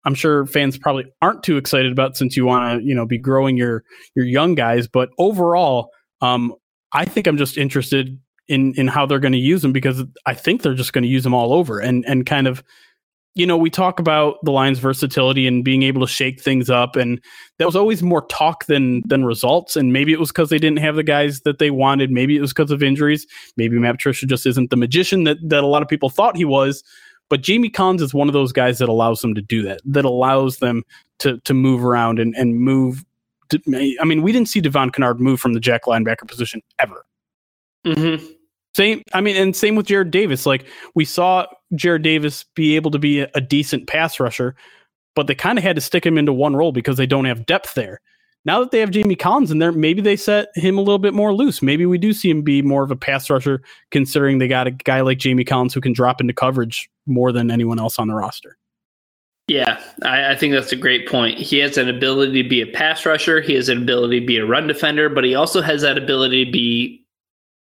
I'm 0.05 0.15
sure 0.15 0.45
fans 0.45 0.77
probably 0.77 1.05
aren't 1.21 1.43
too 1.43 1.57
excited 1.57 1.91
about 1.91 2.17
since 2.17 2.35
you 2.35 2.45
want 2.45 2.81
to, 2.81 2.87
you 2.87 2.95
know, 2.95 3.05
be 3.05 3.17
growing 3.17 3.57
your 3.57 3.83
your 4.15 4.25
young 4.25 4.55
guys. 4.55 4.87
But 4.87 5.09
overall, 5.17 5.91
um, 6.21 6.53
I 6.93 7.05
think 7.05 7.27
I'm 7.27 7.37
just 7.37 7.57
interested 7.57 8.19
in 8.47 8.73
in 8.75 8.87
how 8.87 9.05
they're 9.05 9.19
going 9.19 9.31
to 9.31 9.37
use 9.37 9.61
them 9.61 9.71
because 9.71 10.03
I 10.25 10.33
think 10.33 10.61
they're 10.61 10.73
just 10.73 10.93
going 10.93 11.03
to 11.03 11.09
use 11.09 11.23
them 11.23 11.33
all 11.33 11.53
over 11.53 11.79
and 11.79 12.03
and 12.05 12.25
kind 12.25 12.47
of, 12.47 12.63
you 13.35 13.45
know, 13.45 13.57
we 13.57 13.69
talk 13.69 13.99
about 13.99 14.37
the 14.43 14.51
Lions' 14.51 14.79
versatility 14.79 15.47
and 15.47 15.63
being 15.63 15.83
able 15.83 16.01
to 16.01 16.11
shake 16.11 16.41
things 16.41 16.69
up, 16.69 16.95
and 16.95 17.21
that 17.59 17.65
was 17.65 17.75
always 17.75 18.01
more 18.01 18.25
talk 18.25 18.65
than 18.65 19.03
than 19.05 19.23
results. 19.23 19.75
And 19.75 19.93
maybe 19.93 20.13
it 20.13 20.19
was 20.19 20.29
because 20.29 20.49
they 20.49 20.59
didn't 20.59 20.79
have 20.79 20.95
the 20.95 21.03
guys 21.03 21.41
that 21.41 21.59
they 21.59 21.69
wanted. 21.69 22.11
Maybe 22.11 22.35
it 22.35 22.41
was 22.41 22.51
because 22.53 22.71
of 22.71 22.81
injuries. 22.81 23.25
Maybe 23.55 23.77
Matt 23.77 23.95
Patricia 23.95 24.25
just 24.25 24.45
isn't 24.47 24.71
the 24.71 24.77
magician 24.77 25.25
that 25.25 25.37
that 25.43 25.63
a 25.63 25.67
lot 25.67 25.83
of 25.83 25.87
people 25.87 26.09
thought 26.09 26.35
he 26.35 26.45
was. 26.45 26.83
But 27.31 27.41
Jamie 27.41 27.69
Collins 27.69 28.01
is 28.01 28.13
one 28.13 28.27
of 28.27 28.33
those 28.33 28.51
guys 28.51 28.77
that 28.79 28.89
allows 28.89 29.21
them 29.21 29.33
to 29.35 29.41
do 29.41 29.63
that, 29.63 29.79
that 29.85 30.05
allows 30.05 30.57
them 30.57 30.83
to 31.19 31.39
to 31.39 31.53
move 31.53 31.83
around 31.83 32.19
and, 32.19 32.35
and 32.35 32.59
move. 32.59 33.03
To, 33.49 33.59
I 33.99 34.05
mean, 34.05 34.21
we 34.21 34.31
didn't 34.31 34.49
see 34.49 34.61
Devon 34.61 34.91
Kennard 34.91 35.19
move 35.19 35.39
from 35.39 35.53
the 35.53 35.59
jack 35.59 35.85
linebacker 35.85 36.27
position 36.27 36.61
ever. 36.77 37.05
Mm-hmm. 37.85 38.23
Same, 38.75 39.01
I 39.13 39.21
mean, 39.21 39.35
and 39.35 39.55
same 39.55 39.75
with 39.75 39.87
Jarrad 39.87 40.11
Davis. 40.11 40.45
Like 40.45 40.65
we 40.93 41.05
saw 41.05 41.47
Jarrad 41.73 42.03
Davis 42.03 42.45
be 42.53 42.75
able 42.75 42.91
to 42.91 42.99
be 42.99 43.21
a, 43.21 43.29
a 43.33 43.41
decent 43.41 43.87
pass 43.87 44.19
rusher, 44.19 44.55
but 45.15 45.27
they 45.27 45.35
kind 45.35 45.57
of 45.57 45.63
had 45.63 45.75
to 45.75 45.81
stick 45.81 46.05
him 46.05 46.17
into 46.17 46.31
one 46.31 46.55
role 46.55 46.71
because 46.71 46.97
they 46.97 47.07
don't 47.07 47.25
have 47.25 47.45
depth 47.45 47.73
there 47.73 48.01
now 48.45 48.59
that 48.59 48.71
they 48.71 48.79
have 48.79 48.91
Jamie 48.91 49.15
Collins 49.15 49.51
in 49.51 49.59
there, 49.59 49.71
maybe 49.71 50.01
they 50.01 50.15
set 50.15 50.49
him 50.55 50.77
a 50.77 50.81
little 50.81 50.99
bit 50.99 51.13
more 51.13 51.33
loose. 51.33 51.61
Maybe 51.61 51.85
we 51.85 51.97
do 51.97 52.11
see 52.11 52.29
him 52.29 52.41
be 52.41 52.61
more 52.61 52.83
of 52.83 52.89
a 52.89 52.95
pass 52.95 53.29
rusher, 53.29 53.61
considering 53.91 54.39
they 54.39 54.47
got 54.47 54.67
a 54.67 54.71
guy 54.71 55.01
like 55.01 55.19
Jamie 55.19 55.43
Collins 55.43 55.73
who 55.73 55.81
can 55.81 55.93
drop 55.93 56.19
into 56.19 56.33
coverage 56.33 56.89
more 57.05 57.31
than 57.31 57.51
anyone 57.51 57.79
else 57.79 57.99
on 57.99 58.07
the 58.07 58.15
roster. 58.15 58.57
Yeah, 59.47 59.83
I, 60.03 60.31
I, 60.31 60.35
think 60.35 60.53
that's 60.53 60.71
a 60.71 60.77
great 60.77 61.07
point. 61.07 61.37
He 61.37 61.57
has 61.57 61.77
an 61.77 61.89
ability 61.89 62.41
to 62.43 62.47
be 62.47 62.61
a 62.61 62.67
pass 62.67 63.05
rusher. 63.05 63.41
He 63.41 63.53
has 63.55 63.69
an 63.69 63.79
ability 63.79 64.21
to 64.21 64.25
be 64.25 64.37
a 64.37 64.45
run 64.45 64.67
defender, 64.67 65.09
but 65.09 65.25
he 65.25 65.35
also 65.35 65.61
has 65.61 65.81
that 65.81 65.97
ability 65.97 66.45
to 66.45 66.51
be 66.51 67.03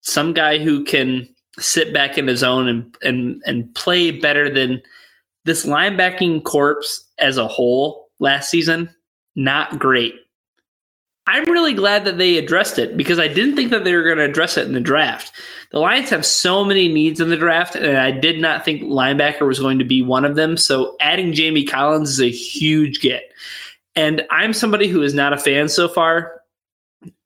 some 0.01 0.33
guy 0.33 0.59
who 0.59 0.83
can 0.83 1.27
sit 1.59 1.93
back 1.93 2.17
in 2.17 2.27
his 2.27 2.39
zone 2.39 2.67
and 2.67 2.95
and 3.01 3.41
and 3.45 3.73
play 3.73 4.11
better 4.11 4.53
than 4.53 4.81
this 5.45 5.65
linebacking 5.65 6.43
corpse 6.43 7.03
as 7.17 7.38
a 7.38 7.47
whole 7.47 8.09
last 8.19 8.50
season. 8.50 8.93
Not 9.35 9.79
great. 9.79 10.13
I'm 11.27 11.45
really 11.45 11.73
glad 11.73 12.05
that 12.05 12.17
they 12.17 12.37
addressed 12.37 12.79
it 12.79 12.97
because 12.97 13.19
I 13.19 13.27
didn't 13.27 13.55
think 13.55 13.69
that 13.71 13.83
they 13.83 13.93
were 13.93 14.03
going 14.03 14.17
to 14.17 14.25
address 14.25 14.57
it 14.57 14.65
in 14.65 14.73
the 14.73 14.79
draft. 14.79 15.31
The 15.71 15.79
Lions 15.79 16.09
have 16.09 16.25
so 16.25 16.65
many 16.65 16.91
needs 16.91 17.21
in 17.21 17.29
the 17.29 17.37
draft, 17.37 17.75
and 17.75 17.97
I 17.97 18.11
did 18.11 18.41
not 18.41 18.65
think 18.65 18.81
linebacker 18.81 19.47
was 19.47 19.59
going 19.59 19.79
to 19.79 19.85
be 19.85 20.01
one 20.01 20.25
of 20.25 20.35
them. 20.35 20.57
So 20.57 20.97
adding 20.99 21.33
Jamie 21.33 21.63
Collins 21.63 22.09
is 22.09 22.21
a 22.21 22.29
huge 22.29 23.01
get. 23.01 23.31
And 23.95 24.25
I'm 24.31 24.53
somebody 24.53 24.87
who 24.87 25.03
is 25.03 25.13
not 25.13 25.33
a 25.33 25.37
fan 25.37 25.69
so 25.69 25.87
far 25.87 26.41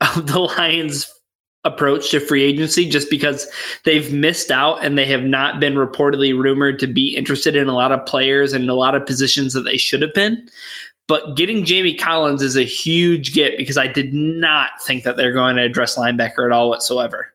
of 0.01 0.27
the 0.27 0.39
Lions' 0.39 1.11
approach 1.63 2.11
to 2.11 2.19
free 2.19 2.43
agency 2.43 2.87
just 2.87 3.09
because 3.09 3.47
they've 3.83 4.13
missed 4.13 4.51
out 4.51 4.83
and 4.83 4.97
they 4.97 5.05
have 5.05 5.23
not 5.23 5.59
been 5.59 5.73
reportedly 5.73 6.37
rumored 6.37 6.77
to 6.79 6.87
be 6.87 7.15
interested 7.15 7.55
in 7.55 7.67
a 7.67 7.73
lot 7.73 7.91
of 7.91 8.05
players 8.05 8.53
and 8.53 8.69
a 8.69 8.75
lot 8.75 8.93
of 8.93 9.05
positions 9.05 9.53
that 9.53 9.61
they 9.61 9.77
should 9.77 10.01
have 10.01 10.13
been. 10.13 10.47
But 11.07 11.35
getting 11.35 11.65
Jamie 11.65 11.93
Collins 11.93 12.41
is 12.41 12.55
a 12.55 12.63
huge 12.63 13.33
get 13.33 13.57
because 13.57 13.77
I 13.77 13.87
did 13.87 14.13
not 14.13 14.81
think 14.81 15.03
that 15.03 15.17
they're 15.17 15.33
going 15.33 15.55
to 15.57 15.61
address 15.61 15.97
linebacker 15.97 16.45
at 16.45 16.51
all 16.51 16.69
whatsoever. 16.69 17.31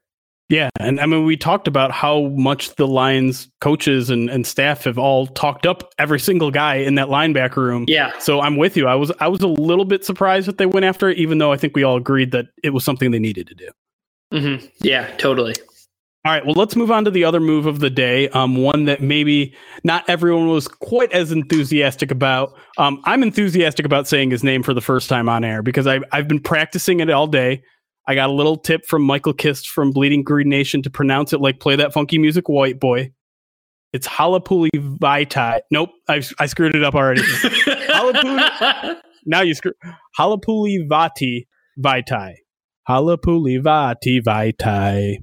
Yeah, 0.48 0.68
and 0.80 0.98
I 0.98 1.06
mean 1.06 1.24
we 1.24 1.36
talked 1.36 1.68
about 1.68 1.92
how 1.92 2.22
much 2.30 2.74
the 2.74 2.88
Lions 2.88 3.48
coaches 3.60 4.10
and, 4.10 4.28
and 4.28 4.44
staff 4.44 4.82
have 4.82 4.98
all 4.98 5.28
talked 5.28 5.64
up 5.64 5.92
every 5.96 6.18
single 6.18 6.50
guy 6.50 6.74
in 6.74 6.96
that 6.96 7.06
linebacker 7.06 7.58
room. 7.58 7.84
Yeah. 7.86 8.18
So 8.18 8.40
I'm 8.40 8.56
with 8.56 8.76
you. 8.76 8.88
I 8.88 8.96
was 8.96 9.12
I 9.20 9.28
was 9.28 9.42
a 9.42 9.46
little 9.46 9.84
bit 9.84 10.04
surprised 10.04 10.48
that 10.48 10.58
they 10.58 10.66
went 10.66 10.84
after 10.84 11.08
it, 11.08 11.18
even 11.18 11.38
though 11.38 11.52
I 11.52 11.56
think 11.56 11.76
we 11.76 11.84
all 11.84 11.96
agreed 11.96 12.32
that 12.32 12.46
it 12.64 12.70
was 12.70 12.82
something 12.82 13.12
they 13.12 13.20
needed 13.20 13.46
to 13.46 13.54
do. 13.54 13.68
Mm-hmm. 14.32 14.66
Yeah, 14.80 15.06
totally. 15.18 15.54
All 16.22 16.32
right, 16.32 16.44
well, 16.44 16.54
let's 16.54 16.76
move 16.76 16.90
on 16.90 17.06
to 17.06 17.10
the 17.10 17.24
other 17.24 17.40
move 17.40 17.64
of 17.64 17.80
the 17.80 17.88
day. 17.88 18.28
Um, 18.28 18.56
one 18.56 18.84
that 18.84 19.00
maybe 19.00 19.54
not 19.84 20.04
everyone 20.06 20.48
was 20.48 20.68
quite 20.68 21.10
as 21.12 21.32
enthusiastic 21.32 22.10
about. 22.10 22.52
Um, 22.76 23.00
I'm 23.06 23.22
enthusiastic 23.22 23.86
about 23.86 24.06
saying 24.06 24.30
his 24.30 24.44
name 24.44 24.62
for 24.62 24.74
the 24.74 24.82
first 24.82 25.08
time 25.08 25.30
on 25.30 25.44
air 25.44 25.62
because 25.62 25.86
I've 25.86 26.04
I've 26.12 26.28
been 26.28 26.40
practicing 26.40 27.00
it 27.00 27.08
all 27.08 27.26
day. 27.26 27.62
I 28.06 28.14
got 28.14 28.28
a 28.28 28.32
little 28.34 28.58
tip 28.58 28.84
from 28.84 29.02
Michael 29.02 29.32
Kist 29.32 29.70
from 29.70 29.92
Bleeding 29.92 30.22
Green 30.22 30.50
Nation 30.50 30.82
to 30.82 30.90
pronounce 30.90 31.32
it 31.32 31.40
like 31.40 31.58
play 31.58 31.76
that 31.76 31.94
funky 31.94 32.18
music, 32.18 32.50
white 32.50 32.78
boy. 32.78 33.12
It's 33.94 34.06
Halapuli 34.06 34.68
Vaitai. 34.74 35.60
Nope, 35.70 35.90
I, 36.06 36.22
I 36.38 36.46
screwed 36.46 36.76
it 36.76 36.84
up 36.84 36.94
already. 36.94 37.22
Halapuli, 37.22 38.96
now 39.24 39.40
you 39.40 39.54
screw 39.54 39.72
Halapuli 40.18 40.86
Vati 40.86 41.48
Vaitai. 41.78 42.34
Halapuli 42.86 43.62
Vati 43.62 44.20
Vaitai. 44.20 45.16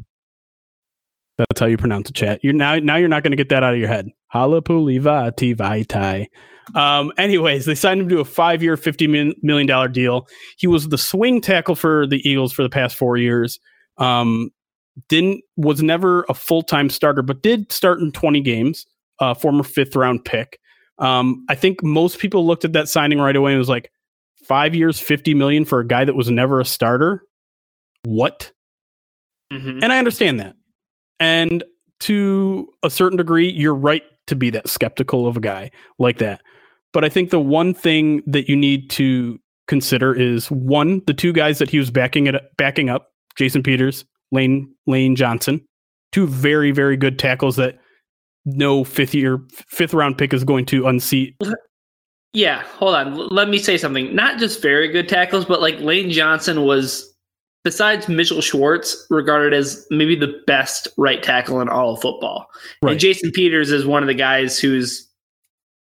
That's 1.38 1.60
how 1.60 1.67
you 1.67 1.77
pronounce 1.77 2.08
the 2.08 2.13
chat. 2.13 2.39
You're 2.44 2.53
now 2.53 2.77
now 2.77 2.96
you're 2.96 3.10
not 3.10 3.24
going 3.24 3.32
to 3.32 3.38
get 3.38 3.50
that 3.50 3.63
out 3.63 3.74
of 3.74 3.79
your 3.79 3.88
head. 3.88 4.10
Halapuli 4.34 5.00
Vati 5.00 5.56
Vaitai. 5.56 6.27
Um, 6.75 7.13
anyways, 7.17 7.65
they 7.65 7.75
signed 7.75 8.01
him 8.01 8.10
to 8.10 8.20
a 8.20 8.25
five 8.25 8.62
year, 8.62 8.75
$50 8.75 9.41
million 9.41 9.91
deal. 9.91 10.27
He 10.58 10.67
was 10.67 10.89
the 10.89 10.98
swing 10.98 11.39
tackle 11.39 11.75
for 11.75 12.06
the 12.06 12.17
Eagles 12.27 12.51
for 12.51 12.63
the 12.63 12.70
past 12.70 12.96
four 12.96 13.17
years. 13.17 13.60
Um, 13.98 14.50
didn't, 15.08 15.44
was 15.56 15.82
never 15.82 16.25
a 16.27 16.34
full 16.34 16.63
time 16.63 16.89
starter, 16.89 17.22
but 17.22 17.41
did 17.41 17.72
start 17.72 18.00
in 18.00 18.12
20 18.12 18.41
games, 18.41 18.86
uh, 19.20 19.34
former 19.34 19.63
fifth 19.63 19.96
round 19.96 20.25
pick. 20.25 20.60
Um, 21.00 21.46
I 21.48 21.56
think 21.56 21.84
most 21.84 22.20
people 22.20 22.46
looked 22.46 22.65
at 22.65 22.74
that 22.74 22.89
signing 22.89 23.20
right 23.20 23.36
away 23.36 23.51
and 23.51 23.60
was 23.60 23.70
like, 23.70 23.91
five 24.44 24.74
years, 24.74 25.00
50 25.00 25.34
million 25.34 25.65
for 25.65 25.79
a 25.79 25.88
guy 25.88 26.06
that 26.06 26.15
was 26.15 26.32
never 26.32 26.60
a 26.60 26.65
starter. 26.65 27.24
What? 28.03 28.51
Mm-hmm. 29.51 29.84
And 29.84 29.91
I 29.91 30.00
understand 30.00 30.39
that. 30.39 30.56
And 31.20 31.64
to 32.02 32.68
a 32.84 32.90
certain 32.90 33.18
degree, 33.18 33.50
you're 33.50 33.76
right 33.76 34.04
to 34.28 34.36
be 34.36 34.50
that 34.52 34.68
skeptical 34.68 35.28
of 35.28 35.38
a 35.38 35.40
guy 35.40 35.72
like 36.00 36.20
that. 36.20 36.42
But 36.94 37.04
I 37.04 37.10
think 37.10 37.30
the 37.30 37.40
one 37.40 37.74
thing 37.74 38.22
that 38.28 38.50
you 38.50 38.56
need 38.56 38.90
to 38.92 39.40
consider 39.68 40.14
is 40.14 40.50
one, 40.50 41.02
the 41.08 41.14
two 41.14 41.34
guys 41.34 41.60
that 41.60 41.70
he 41.70 41.80
was 41.80 41.92
backing 41.92 42.28
it 42.28 42.36
backing 42.58 42.90
up, 42.90 43.10
Jason 43.36 43.64
Peters, 43.64 44.06
Lane 44.32 44.74
Lane 44.86 45.16
Johnson, 45.16 45.66
two 46.12 46.28
very 46.28 46.72
very 46.72 46.98
good 46.98 47.20
tackles 47.20 47.56
that 47.58 47.78
no 48.46 48.84
fifth 48.84 49.14
year 49.14 49.40
fifth 49.68 49.94
round 49.94 50.18
pick 50.18 50.34
is 50.34 50.44
going 50.44 50.66
to 50.68 50.88
unseat. 50.88 51.36
Yeah, 52.34 52.64
hold 52.64 52.96
on. 52.96 53.16
Let 53.16 53.50
me 53.50 53.58
say 53.58 53.78
something. 53.78 54.14
Not 54.14 54.38
just 54.38 54.62
very 54.62 54.90
good 54.90 55.10
tackles, 55.10 55.46
but 55.46 55.62
like 55.62 55.80
Lane 55.80 56.12
Johnson 56.12 56.64
was 56.64 57.07
besides 57.68 58.08
Mitchell 58.08 58.40
Schwartz, 58.40 59.06
regarded 59.10 59.54
as 59.54 59.86
maybe 59.90 60.16
the 60.16 60.42
best 60.48 60.88
right 60.96 61.22
tackle 61.22 61.60
in 61.60 61.68
all 61.68 61.96
of 61.96 62.02
football. 62.02 62.48
Right. 62.82 62.92
And 62.92 63.00
Jason 63.00 63.30
Peters 63.30 63.74
is 63.74 63.86
one 63.86 64.02
of 64.04 64.08
the 64.08 64.14
guys 64.14 64.58
who's 64.58 65.06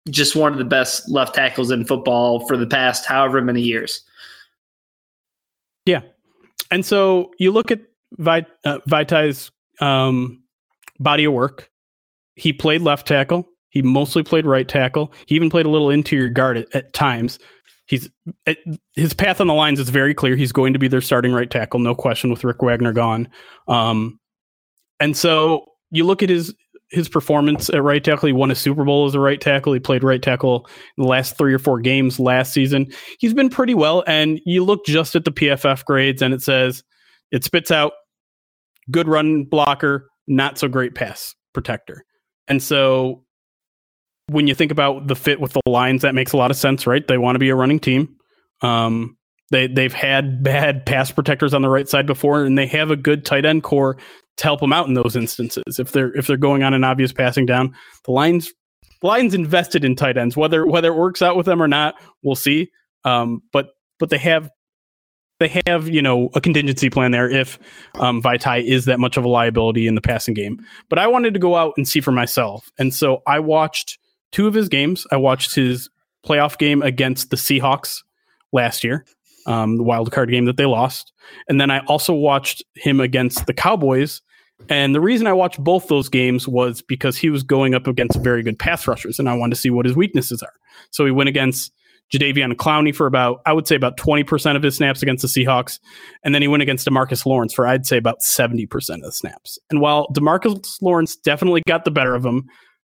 just 0.10 0.34
one 0.34 0.54
of 0.54 0.60
the 0.60 0.64
best 0.64 1.10
left 1.10 1.36
tackles 1.36 1.72
in 1.72 1.84
football 1.84 2.48
for 2.48 2.56
the 2.56 2.66
past 2.66 3.06
however 3.06 3.42
many 3.42 3.60
years. 3.60 4.00
Yeah. 5.86 6.04
And 6.72 6.86
so 6.86 7.32
you 7.38 7.52
look 7.52 7.70
at 7.70 7.82
Vit- 8.18 8.48
uh, 8.64 8.80
Vaitai's 8.88 9.52
um, 9.82 10.42
body 11.02 11.26
of 11.26 11.34
work. 11.34 11.70
He 12.36 12.54
played 12.54 12.82
left 12.82 13.06
tackle. 13.06 13.46
He 13.72 13.82
mostly 13.82 14.24
played 14.24 14.46
right 14.46 14.70
tackle. 14.70 15.12
He 15.26 15.36
even 15.36 15.50
played 15.50 15.66
a 15.66 15.70
little 15.70 15.90
interior 15.90 16.30
guard 16.30 16.56
at, 16.60 16.74
at 16.74 16.94
times. 16.94 17.40
He's 17.86 18.10
his 18.96 19.14
path 19.14 19.42
on 19.42 19.48
the 19.48 19.54
Lions 19.54 19.80
is 19.80 19.90
very 19.90 20.14
clear. 20.14 20.36
He's 20.36 20.54
going 20.54 20.74
to 20.74 20.80
be 20.80 20.88
their 20.88 21.02
starting 21.02 21.34
right 21.34 21.50
tackle, 21.50 21.80
no 21.80 21.94
question, 21.94 22.30
with 22.30 22.44
Rick 22.44 22.62
Wagner 22.62 22.94
gone. 22.94 23.28
Um, 23.68 24.20
and 25.00 25.18
so 25.18 25.66
you 25.92 26.06
look 26.06 26.24
at 26.24 26.30
his 26.30 26.54
his 26.94 27.10
performance 27.10 27.70
at 27.70 27.84
right 27.84 28.04
tackle. 28.04 28.28
He 28.28 28.34
won 28.34 28.52
a 28.52 28.56
Super 28.56 28.86
Bowl 28.86 29.06
as 29.06 29.16
a 29.16 29.20
right 29.20 29.42
tackle. 29.42 29.74
He 29.74 29.80
played 29.80 30.04
right 30.04 30.22
tackle 30.22 30.68
in 30.98 31.04
the 31.04 31.10
last 31.10 31.38
three 31.38 31.54
or 31.54 31.60
four 31.60 31.80
games 31.80 32.20
last 32.20 32.54
season. 32.54 32.88
He's 33.20 33.34
been 33.34 33.50
pretty 33.50 33.74
well. 33.74 34.04
And 34.06 34.40
you 34.46 34.64
look 34.64 34.86
just 34.86 35.16
at 35.16 35.26
the 35.26 35.32
PFF 35.32 35.84
grades 35.86 36.22
and 36.22 36.34
it 36.34 36.42
says 36.42 36.84
it 37.32 37.44
spits 37.44 37.72
out 37.72 37.94
good 38.92 39.08
run 39.08 39.44
blocker, 39.44 40.08
not 40.28 40.60
so 40.60 40.68
great 40.68 40.94
pass 40.94 41.34
protector. 41.52 42.06
And 42.48 42.62
so 42.62 43.23
when 44.28 44.48
you 44.48 44.56
think 44.56 44.72
about 44.72 45.08
the 45.08 45.16
fit 45.16 45.40
with 45.40 45.54
the 45.54 45.62
Lions, 45.66 46.02
that 46.02 46.16
makes 46.16 46.34
a 46.34 46.38
lot 46.38 46.52
of 46.52 46.58
sense, 46.58 46.88
right? 46.88 47.08
They 47.08 47.18
want 47.18 47.36
to 47.36 47.40
be 47.40 47.50
a 47.50 47.56
running 47.56 47.80
team. 47.80 48.16
Um, 48.62 49.18
they 49.52 49.68
they've 49.68 49.94
had 49.94 50.44
bad 50.44 50.86
pass 50.86 51.12
protectors 51.12 51.54
on 51.54 51.62
the 51.62 51.70
right 51.70 51.88
side 51.88 52.08
before, 52.08 52.44
and 52.44 52.58
they 52.58 52.68
have 52.68 52.92
a 52.92 52.96
good 52.96 53.26
tight 53.26 53.46
end 53.46 53.64
corps 53.64 53.98
to 54.38 54.44
help 54.44 54.62
them 54.62 54.74
out 54.74 54.88
in 54.88 54.94
those 54.94 55.16
instances. 55.16 55.80
If 55.80 55.92
they're 55.92 56.16
if 56.18 56.28
they're 56.28 56.38
going 56.38 56.64
on 56.64 56.74
an 56.74 56.84
obvious 56.84 57.12
passing 57.12 57.46
down, 57.46 57.76
the 58.06 58.12
Lions 58.12 58.52
the 59.02 59.08
Lions 59.08 59.34
invested 59.34 59.84
in 59.84 59.96
tight 59.96 60.18
ends. 60.18 60.36
Whether 60.36 60.66
whether 60.66 60.88
it 60.88 60.98
works 60.98 61.22
out 61.22 61.36
with 61.36 61.46
them 61.46 61.62
or 61.62 61.68
not, 61.68 61.96
we'll 62.24 62.36
see. 62.36 62.72
Um, 63.04 63.42
but 63.52 63.70
but 64.00 64.10
they 64.10 64.18
have 64.18 64.50
they 65.40 65.62
have 65.68 65.90
you 65.90 66.02
know 66.02 66.30
a 66.34 66.42
contingency 66.42 66.90
plan 66.90 67.12
there 67.12 67.30
if 67.30 67.60
um, 67.96 68.22
Vaitai 68.22 68.64
is 68.64 68.86
that 68.86 69.00
much 69.00 69.18
of 69.18 69.26
a 69.26 69.30
liability 69.30 69.88
in 69.88 69.96
the 69.96 70.02
passing 70.02 70.34
game. 70.34 70.66
But 70.90 71.00
I 71.00 71.08
wanted 71.08 71.34
to 71.34 71.40
go 71.40 71.56
out 71.56 71.74
and 71.78 71.88
see 71.88 72.00
for 72.00 72.12
myself, 72.12 72.72
and 72.80 72.94
so 72.94 73.22
I 73.28 73.40
watched 73.40 74.00
two 74.34 74.48
of 74.48 74.54
his 74.54 74.68
games. 74.68 75.08
I 75.12 75.16
watched 75.16 75.56
his 75.56 75.90
playoff 76.26 76.58
game 76.58 76.82
against 76.82 77.30
the 77.30 77.38
Seahawks 77.38 78.02
last 78.52 78.84
year, 78.84 79.06
um, 79.48 79.78
the 79.78 79.84
wild 79.84 80.12
card 80.12 80.30
game 80.30 80.46
that 80.46 80.58
they 80.58 80.66
lost. 80.66 81.14
And 81.48 81.62
then 81.62 81.72
I 81.72 81.80
also 81.86 82.14
watched 82.14 82.64
him 82.76 83.00
against 83.00 83.46
the 83.46 83.54
Cowboys. 83.54 84.22
And 84.70 84.94
the 84.94 85.02
reason 85.02 85.28
I 85.28 85.34
watched 85.34 85.64
both 85.64 85.88
those 85.88 86.10
games 86.10 86.48
was 86.48 86.82
because 86.82 87.18
he 87.18 87.30
was 87.30 87.44
going 87.44 87.74
up 87.74 87.88
against 87.88 88.20
very 88.20 88.44
good 88.44 88.60
pass 88.60 88.88
rushers, 88.88 89.20
and 89.20 89.28
I 89.28 89.36
wanted 89.36 89.56
to 89.56 89.62
see 89.62 89.70
what 89.70 89.86
his 89.86 89.96
weaknesses 89.96 90.42
are. 90.42 90.54
So 90.92 91.06
he 91.06 91.12
went 91.12 91.28
against 91.28 91.72
Jadeveon 92.14 92.54
Clowney 92.54 92.96
for 92.96 93.08
about, 93.08 93.42
I 93.46 93.54
would 93.54 93.68
say, 93.68 93.76
about 93.76 93.98
20% 93.98 94.56
of 94.56 94.64
his 94.64 94.78
snaps 94.78 95.02
against 95.02 95.22
the 95.24 95.28
Seahawks. 95.28 95.80
And 96.24 96.34
then 96.34 96.42
he 96.42 96.48
went 96.48 96.64
against 96.64 96.88
Demarcus 96.88 97.26
Lawrence 97.26 97.54
for, 97.54 97.68
I'd 97.68 97.86
say, 97.86 97.98
about 97.98 98.22
70% 98.22 98.70
of 98.96 99.02
the 99.02 99.12
snaps. 99.12 99.58
And 99.70 99.82
while 99.82 100.08
Demarcus 100.14 100.82
Lawrence 100.82 101.16
definitely 101.16 101.64
got 101.68 101.84
the 101.84 101.92
better 101.92 102.14
of 102.16 102.24
him, 102.24 102.48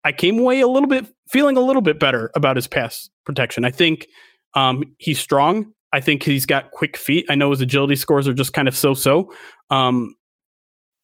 I 0.06 0.12
came 0.12 0.40
away 0.40 0.62
a 0.62 0.68
little 0.68 0.88
bit 0.88 1.06
feeling 1.28 1.58
a 1.58 1.62
little 1.62 1.82
bit 1.82 2.00
better 2.00 2.32
about 2.36 2.56
his 2.56 2.68
pass 2.68 3.10
protection. 3.26 3.66
I 3.66 3.72
think 3.72 4.08
um, 4.54 4.84
he's 5.00 5.20
strong. 5.20 5.74
I 5.92 6.00
think 6.00 6.24
he's 6.24 6.46
got 6.46 6.72
quick 6.72 6.96
feet. 6.96 7.26
I 7.30 7.36
know 7.36 7.50
his 7.52 7.62
agility 7.62 7.96
scores 7.96 8.28
are 8.28 8.34
just 8.34 8.54
kind 8.54 8.68
of 8.68 8.78
so 8.78 8.94
so. 8.94 9.34
Um, 9.70 10.16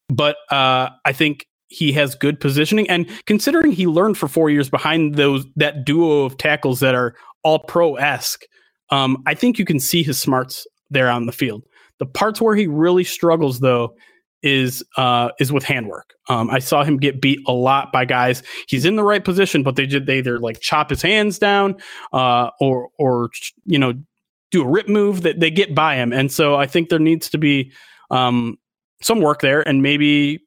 but 0.08 0.36
uh, 0.50 0.90
I 1.04 1.12
think 1.12 1.46
he 1.68 1.90
has 1.92 2.14
good 2.14 2.38
positioning. 2.38 2.88
And 2.88 3.08
considering 3.26 3.72
he 3.72 3.86
learned 3.86 4.18
for 4.18 4.28
four 4.28 4.50
years 4.50 4.68
behind 4.68 5.16
those 5.16 5.44
that 5.56 5.84
duo 5.84 6.24
of 6.24 6.36
tackles 6.36 6.80
that 6.80 6.94
are 6.94 7.14
all 7.42 7.60
pro 7.60 7.96
esque, 7.96 8.44
um, 8.90 9.22
I 9.26 9.34
think 9.34 9.58
you 9.58 9.64
can 9.64 9.80
see 9.80 10.02
his 10.02 10.20
smarts 10.20 10.66
there 10.90 11.10
on 11.10 11.26
the 11.26 11.32
field. 11.32 11.64
The 11.98 12.06
parts 12.06 12.40
where 12.40 12.54
he 12.54 12.66
really 12.66 13.04
struggles, 13.04 13.60
though, 13.60 13.94
is 14.42 14.84
uh, 14.96 15.30
is 15.38 15.52
with 15.52 15.64
handwork. 15.64 16.14
Um, 16.28 16.50
I 16.50 16.58
saw 16.58 16.84
him 16.84 16.96
get 16.96 17.20
beat 17.20 17.40
a 17.46 17.52
lot 17.52 17.92
by 17.92 18.04
guys. 18.04 18.42
He's 18.68 18.84
in 18.84 18.96
the 18.96 19.04
right 19.04 19.24
position, 19.24 19.62
but 19.62 19.76
they 19.76 19.86
did 19.86 20.06
they 20.06 20.18
either 20.18 20.38
like 20.38 20.60
chop 20.60 20.90
his 20.90 21.02
hands 21.02 21.38
down, 21.38 21.76
uh, 22.12 22.50
or 22.60 22.88
or 22.98 23.30
you 23.64 23.78
know 23.78 23.94
do 24.50 24.62
a 24.62 24.68
rip 24.68 24.88
move 24.88 25.22
that 25.22 25.40
they 25.40 25.50
get 25.50 25.74
by 25.74 25.96
him. 25.96 26.12
And 26.12 26.30
so 26.30 26.56
I 26.56 26.66
think 26.66 26.88
there 26.88 26.98
needs 26.98 27.30
to 27.30 27.38
be 27.38 27.72
um, 28.10 28.58
some 29.00 29.20
work 29.20 29.40
there, 29.40 29.66
and 29.66 29.82
maybe 29.82 30.40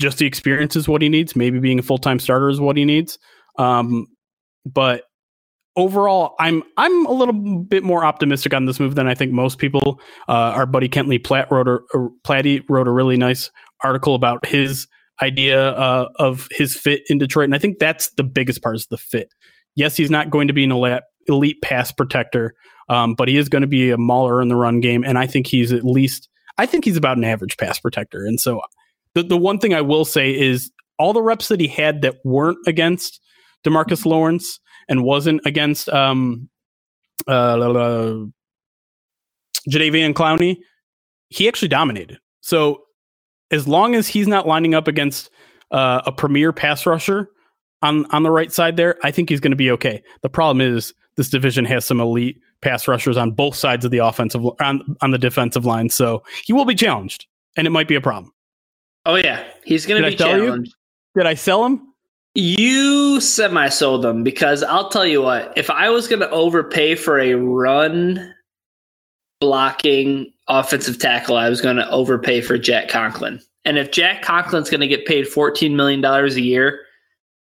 just 0.00 0.18
the 0.18 0.26
experience 0.26 0.76
is 0.76 0.88
what 0.88 1.02
he 1.02 1.08
needs. 1.08 1.34
Maybe 1.34 1.58
being 1.58 1.78
a 1.78 1.82
full 1.82 1.98
time 1.98 2.18
starter 2.18 2.48
is 2.48 2.60
what 2.60 2.76
he 2.76 2.84
needs. 2.84 3.18
Um, 3.58 4.06
but 4.64 5.04
overall, 5.78 6.34
I'm 6.38 6.62
I'm 6.76 7.06
a 7.06 7.12
little 7.12 7.32
bit 7.32 7.84
more 7.84 8.04
optimistic 8.04 8.52
on 8.52 8.66
this 8.66 8.78
move 8.78 8.96
than 8.96 9.06
I 9.06 9.14
think 9.14 9.32
most 9.32 9.58
people. 9.58 10.00
Uh, 10.28 10.52
our 10.52 10.66
buddy 10.66 10.88
Kent 10.88 11.08
Lee 11.08 11.18
Platte 11.18 11.50
wrote 11.50 11.68
a, 11.68 11.78
Platty 12.26 12.62
wrote 12.68 12.88
a 12.88 12.90
really 12.90 13.16
nice 13.16 13.50
article 13.82 14.14
about 14.14 14.44
his 14.44 14.88
idea 15.22 15.70
uh, 15.70 16.08
of 16.16 16.48
his 16.50 16.76
fit 16.76 17.02
in 17.08 17.16
Detroit, 17.16 17.44
and 17.44 17.54
I 17.54 17.58
think 17.58 17.78
that's 17.78 18.10
the 18.10 18.24
biggest 18.24 18.60
part 18.60 18.76
is 18.76 18.86
the 18.88 18.98
fit. 18.98 19.32
Yes, 19.76 19.96
he's 19.96 20.10
not 20.10 20.28
going 20.28 20.48
to 20.48 20.54
be 20.54 20.64
an 20.64 20.72
elite, 20.72 21.02
elite 21.28 21.62
pass 21.62 21.92
protector, 21.92 22.54
um, 22.88 23.14
but 23.14 23.28
he 23.28 23.36
is 23.36 23.48
going 23.48 23.62
to 23.62 23.68
be 23.68 23.90
a 23.90 23.96
mauler 23.96 24.42
in 24.42 24.48
the 24.48 24.56
run 24.56 24.80
game, 24.80 25.04
and 25.04 25.16
I 25.16 25.26
think 25.26 25.46
he's 25.46 25.72
at 25.72 25.84
least 25.84 26.28
I 26.58 26.66
think 26.66 26.84
he's 26.84 26.96
about 26.96 27.16
an 27.16 27.24
average 27.24 27.56
pass 27.56 27.78
protector. 27.78 28.26
And 28.26 28.40
so 28.40 28.60
the 29.14 29.22
the 29.22 29.38
one 29.38 29.58
thing 29.60 29.72
I 29.72 29.80
will 29.80 30.04
say 30.04 30.36
is 30.36 30.70
all 30.98 31.12
the 31.12 31.22
reps 31.22 31.46
that 31.48 31.60
he 31.60 31.68
had 31.68 32.02
that 32.02 32.16
weren't 32.24 32.58
against 32.66 33.20
Demarcus 33.64 34.04
Lawrence 34.04 34.58
and 34.88 35.04
wasn't 35.04 35.40
against 35.44 35.88
um, 35.88 36.48
uh, 37.26 37.56
Jadeveon 39.68 40.14
Clowney, 40.14 40.58
he 41.28 41.48
actually 41.48 41.68
dominated. 41.68 42.18
So 42.40 42.82
as 43.50 43.68
long 43.68 43.94
as 43.94 44.06
he's 44.06 44.26
not 44.26 44.46
lining 44.46 44.74
up 44.74 44.88
against 44.88 45.30
uh, 45.70 46.02
a 46.06 46.12
premier 46.12 46.52
pass 46.52 46.86
rusher 46.86 47.30
on 47.82 48.06
on 48.06 48.22
the 48.22 48.30
right 48.30 48.52
side 48.52 48.76
there, 48.76 48.96
I 49.02 49.10
think 49.10 49.28
he's 49.28 49.40
going 49.40 49.52
to 49.52 49.56
be 49.56 49.70
okay. 49.72 50.02
The 50.22 50.28
problem 50.28 50.60
is 50.60 50.94
this 51.16 51.28
division 51.28 51.64
has 51.66 51.84
some 51.84 52.00
elite 52.00 52.40
pass 52.60 52.88
rushers 52.88 53.16
on 53.16 53.30
both 53.32 53.54
sides 53.54 53.84
of 53.84 53.90
the 53.90 53.98
offensive 53.98 54.44
on 54.60 54.96
on 55.00 55.10
the 55.10 55.18
defensive 55.18 55.66
line, 55.66 55.90
so 55.90 56.22
he 56.44 56.52
will 56.52 56.64
be 56.64 56.74
challenged, 56.74 57.26
and 57.56 57.66
it 57.66 57.70
might 57.70 57.88
be 57.88 57.94
a 57.94 58.00
problem. 58.00 58.32
Oh 59.06 59.16
yeah, 59.16 59.44
he's 59.64 59.86
going 59.86 60.02
to 60.02 60.10
be 60.10 60.16
challenged. 60.16 60.74
You? 61.14 61.22
Did 61.22 61.26
I 61.26 61.34
sell 61.34 61.64
him? 61.64 61.87
You 62.38 63.20
semi 63.20 63.68
sold 63.68 64.02
them 64.02 64.22
because 64.22 64.62
I'll 64.62 64.90
tell 64.90 65.04
you 65.04 65.22
what, 65.22 65.52
if 65.56 65.70
I 65.70 65.90
was 65.90 66.06
going 66.06 66.20
to 66.20 66.30
overpay 66.30 66.94
for 66.94 67.18
a 67.18 67.34
run 67.34 68.32
blocking 69.40 70.32
offensive 70.46 71.00
tackle, 71.00 71.36
I 71.36 71.48
was 71.48 71.60
going 71.60 71.78
to 71.78 71.90
overpay 71.90 72.42
for 72.42 72.56
Jack 72.56 72.88
Conklin. 72.88 73.40
And 73.64 73.76
if 73.76 73.90
Jack 73.90 74.22
Conklin's 74.22 74.70
going 74.70 74.82
to 74.82 74.86
get 74.86 75.04
paid 75.04 75.26
$14 75.26 75.74
million 75.74 76.04
a 76.04 76.28
year, 76.28 76.78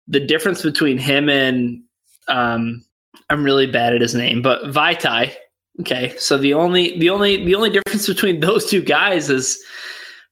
the 0.10 0.20
difference 0.20 0.62
between 0.62 0.98
him 0.98 1.30
and 1.30 1.82
um, 2.28 2.84
I'm 3.30 3.46
really 3.46 3.68
bad 3.68 3.96
at 3.96 4.02
his 4.02 4.13
name, 4.13 4.42
but 4.42 4.63
Vaitai. 4.63 5.34
Okay, 5.80 6.13
so 6.18 6.38
the 6.38 6.54
only 6.54 7.00
the 7.00 7.10
only 7.10 7.46
the 7.46 7.56
only 7.56 7.70
difference 7.70 8.06
between 8.06 8.40
those 8.42 8.70
two 8.70 8.82
guys 8.82 9.30
is 9.30 9.63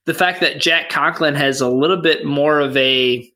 the 0.05 0.13
fact 0.13 0.41
that 0.41 0.59
Jack 0.59 0.89
Conklin 0.89 1.35
has 1.35 1.61
a 1.61 1.69
little 1.69 2.01
bit 2.01 2.25
more 2.25 2.59
of 2.59 2.75
a 2.75 3.30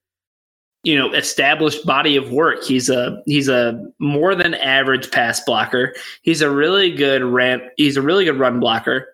you 0.86 0.96
know 0.96 1.12
established 1.12 1.86
body 1.86 2.16
of 2.16 2.32
work. 2.32 2.64
He's 2.64 2.90
a 2.90 3.22
he's 3.26 3.50
a 3.50 3.84
more 4.00 4.36
than 4.36 4.54
average 4.54 5.12
pass 5.12 5.44
blocker. 5.44 5.94
He's 6.22 6.42
a 6.42 6.50
really 6.50 6.92
good 6.92 7.24
ramp. 7.24 7.64
He's 7.76 7.98
a 7.98 8.02
really 8.02 8.24
good 8.24 8.40
run 8.40 8.60
blocker. 8.60 9.08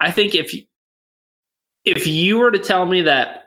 I 0.00 0.10
think 0.10 0.34
if 0.34 0.54
if 1.84 2.06
you 2.06 2.38
were 2.38 2.50
to 2.50 2.58
tell 2.58 2.86
me 2.86 3.02
that 3.02 3.44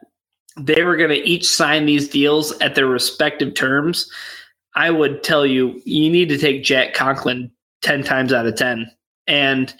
they 0.58 0.84
were 0.84 0.96
going 0.96 1.10
to 1.10 1.28
each 1.28 1.48
sign 1.48 1.86
these 1.86 2.08
deals 2.08 2.52
at 2.60 2.76
their 2.76 2.88
respective 2.88 3.56
terms, 3.56 4.10
I 4.76 4.92
would 4.92 5.24
tell 5.24 5.46
you 5.46 5.82
you 5.86 6.10
need 6.12 6.30
to 6.30 6.38
take 6.38 6.64
Jack 6.64 6.94
Conklin 6.94 7.52
10 7.82 8.04
times 8.04 8.32
out 8.32 8.46
of 8.46 8.56
10. 8.56 8.90
And 9.28 9.74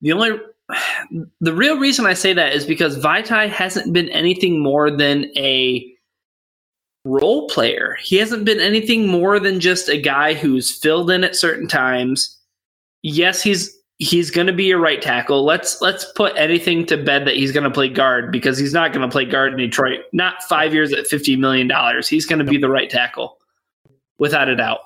the 0.00 0.12
only 0.12 0.38
the 1.40 1.54
real 1.54 1.78
reason 1.78 2.06
I 2.06 2.14
say 2.14 2.32
that 2.32 2.54
is 2.54 2.64
because 2.64 2.98
Vitai 2.98 3.48
hasn't 3.48 3.92
been 3.92 4.08
anything 4.10 4.62
more 4.62 4.90
than 4.90 5.26
a 5.36 5.95
role 7.06 7.48
player. 7.48 7.96
He 8.00 8.16
hasn't 8.16 8.44
been 8.44 8.60
anything 8.60 9.08
more 9.08 9.38
than 9.38 9.60
just 9.60 9.88
a 9.88 10.00
guy 10.00 10.34
who's 10.34 10.70
filled 10.70 11.10
in 11.10 11.24
at 11.24 11.36
certain 11.36 11.68
times. 11.68 12.36
Yes, 13.02 13.42
he's 13.42 13.74
he's 13.98 14.30
going 14.30 14.46
to 14.46 14.52
be 14.52 14.70
a 14.72 14.78
right 14.78 15.00
tackle. 15.00 15.44
Let's 15.44 15.80
let's 15.80 16.04
put 16.16 16.36
anything 16.36 16.84
to 16.86 16.96
bed 16.96 17.26
that 17.26 17.36
he's 17.36 17.52
going 17.52 17.64
to 17.64 17.70
play 17.70 17.88
guard 17.88 18.32
because 18.32 18.58
he's 18.58 18.74
not 18.74 18.92
going 18.92 19.08
to 19.08 19.12
play 19.12 19.24
guard 19.24 19.52
in 19.52 19.58
Detroit. 19.58 20.00
Not 20.12 20.42
5 20.42 20.74
years 20.74 20.92
at 20.92 21.06
50 21.06 21.36
million 21.36 21.68
dollars. 21.68 22.08
He's 22.08 22.26
going 22.26 22.40
to 22.40 22.44
be 22.44 22.58
the 22.58 22.68
right 22.68 22.90
tackle 22.90 23.38
without 24.18 24.48
a 24.48 24.56
doubt. 24.56 24.80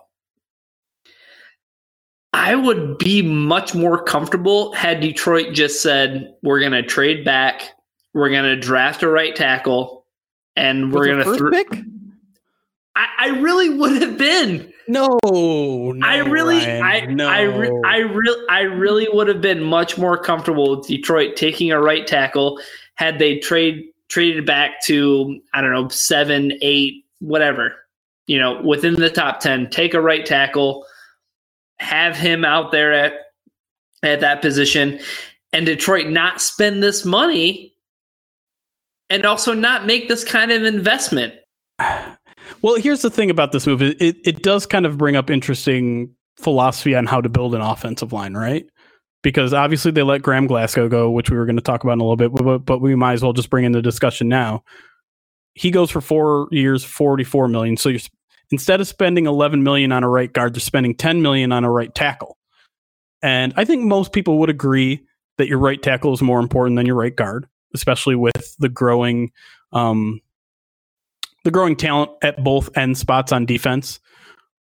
I 2.33 2.55
would 2.55 2.99
be 2.99 3.23
much 3.23 3.75
more 3.75 4.03
comfortable 4.03 4.73
had 4.75 5.01
Detroit 5.01 5.53
just 5.53 5.83
said 5.83 6.33
we're 6.43 6.61
going 6.61 6.73
to 6.73 6.83
trade 6.83 7.25
back, 7.25 7.71
we're 8.15 8.31
going 8.31 8.45
to 8.45 8.57
draft 8.57 9.03
a 9.03 9.09
right 9.09 9.35
tackle, 9.35 10.07
and 10.55 10.93
we're 10.93 11.07
going 11.07 11.25
to 11.25 11.51
th- 11.51 11.85
I, 12.97 13.07
I 13.19 13.29
really 13.41 13.71
would 13.71 14.01
have 14.03 14.19
been. 14.19 14.73
No, 14.89 15.19
no 15.23 15.95
I 16.03 16.19
really, 16.19 16.57
Ryan, 16.57 16.83
I, 16.83 17.05
no. 17.07 17.29
I, 17.29 17.43
re- 17.43 17.83
I 17.85 17.99
really, 17.99 18.47
I 18.49 18.61
really 18.63 19.09
would 19.13 19.29
have 19.29 19.41
been 19.41 19.63
much 19.63 19.97
more 19.97 20.19
comfortable 20.19 20.77
with 20.77 20.89
Detroit 20.89 21.37
taking 21.37 21.71
a 21.71 21.81
right 21.81 22.07
tackle 22.07 22.61
had 22.97 23.19
they 23.19 23.39
trade 23.39 23.87
traded 24.09 24.45
back 24.45 24.83
to 24.83 25.41
I 25.55 25.61
don't 25.61 25.73
know 25.73 25.89
seven, 25.89 26.53
eight, 26.61 27.05
whatever. 27.21 27.77
You 28.27 28.39
know, 28.39 28.61
within 28.63 28.95
the 28.95 29.11
top 29.11 29.41
ten, 29.41 29.71
take 29.71 29.95
a 29.95 30.01
right 30.01 30.27
tackle, 30.27 30.85
have 31.79 32.17
him 32.17 32.45
out 32.45 32.73
there 32.73 32.93
at 32.93 33.15
at 34.03 34.21
that 34.21 34.43
position, 34.43 34.99
and 35.53 35.67
Detroit 35.67 36.09
not 36.09 36.41
spend 36.41 36.83
this 36.83 37.05
money, 37.05 37.75
and 39.09 39.25
also 39.25 39.55
not 39.55 39.87
make 39.87 40.09
this 40.09 40.25
kind 40.25 40.51
of 40.51 40.65
investment. 40.65 41.35
Well, 42.63 42.77
here's 42.77 43.03
the 43.03 43.11
thing 43.11 43.31
about 43.31 43.53
this 43.53 43.67
move: 43.67 43.83
it, 43.83 44.01
it, 44.01 44.43
does 44.43 44.67
kind 44.67 44.87
of 44.87 44.99
bring 44.99 45.17
up 45.17 45.31
interesting 45.31 46.15
philosophy 46.37 46.95
on 46.95 47.07
how 47.07 47.21
to 47.21 47.29
build 47.29 47.55
an 47.55 47.61
offensive 47.61 48.13
line, 48.13 48.35
right? 48.35 48.67
Because 49.23 49.53
obviously 49.53 49.91
they 49.91 50.03
let 50.03 50.23
Graham 50.23 50.47
Glasgow 50.47 50.89
go, 50.89 51.11
which 51.11 51.31
we 51.31 51.37
were 51.37 51.47
going 51.47 51.57
to 51.57 51.63
talk 51.63 51.85
about 51.85 51.95
in 51.95 52.01
a 52.01 52.05
little 52.05 52.17
bit, 52.17 52.33
but, 52.33 52.59
but 52.61 52.81
we 52.81 52.95
might 52.95 53.15
as 53.15 53.23
well 53.23 53.33
just 53.33 53.51
bring 53.51 53.65
in 53.65 53.73
the 53.73 53.83
discussion 53.83 54.29
now. 54.29 54.65
He 55.55 55.71
goes 55.71 55.91
for 55.91 56.01
four 56.01 56.49
years, 56.51 56.85
forty-four 56.85 57.49
million. 57.49 57.77
So 57.77 57.89
you're 57.89 58.01
instead 58.51 58.81
of 58.81 58.89
spending 58.89 59.27
eleven 59.27 59.63
million 59.63 59.93
on 59.93 60.05
a 60.05 60.09
right 60.09 60.33
guard, 60.33 60.55
they're 60.55 60.61
spending 60.61 60.95
ten 60.95 61.23
million 61.23 61.53
on 61.53 61.65
a 61.65 61.71
right 61.71 61.95
tackle. 61.95 62.37
And 63.23 63.53
I 63.57 63.65
think 63.65 63.85
most 63.85 64.13
people 64.13 64.39
would 64.39 64.51
agree 64.51 65.05
that 65.37 65.49
your 65.49 65.59
right 65.59 65.83
tackle 65.83 66.13
is 66.15 66.23
more 66.23 66.41
important 66.41 66.77
than 66.77 66.87
your 66.87 66.97
right 66.97 67.15
guard, 67.15 67.47
especially 67.75 68.17
with 68.17 68.57
the 68.59 68.69
growing 68.69 69.33
um, 69.73 70.21
the 71.45 71.51
growing 71.51 71.77
talent 71.77 72.11
at 72.23 72.43
both 72.43 72.77
end 72.77 72.99
spots 72.99 73.33
on 73.33 73.47
defense. 73.47 74.01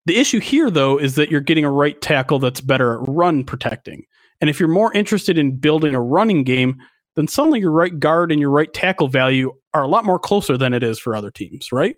The 0.07 0.17
issue 0.17 0.41
here, 0.41 0.71
though, 0.71 0.99
is 0.99 1.15
that 1.17 1.31
you're 1.31 1.41
getting 1.41 1.65
a 1.65 1.71
right 1.71 2.01
tackle 2.01 2.39
that's 2.39 2.61
better 2.61 2.95
at 2.95 3.09
run 3.09 3.45
protecting. 3.45 4.05
And 4.41 4.49
if 4.49 4.59
you're 4.59 4.69
more 4.69 4.93
interested 4.95 5.37
in 5.37 5.57
building 5.57 5.95
a 5.95 6.01
running 6.01 6.45
game, 6.45 6.81
then 7.17 7.29
suddenly 7.29 7.61
your 7.61 7.73
right 7.73 7.99
guard 7.99 8.33
and 8.33 8.41
your 8.41 8.51
right 8.51 8.73
tackle 8.73 9.09
value 9.09 9.53
are 9.75 9.83
a 9.83 9.89
lot 9.89 10.05
more 10.05 10.19
closer 10.19 10.57
than 10.57 10.73
it 10.73 10.83
is 10.83 10.99
for 10.99 11.15
other 11.15 11.31
teams, 11.31 11.71
right? 11.73 11.97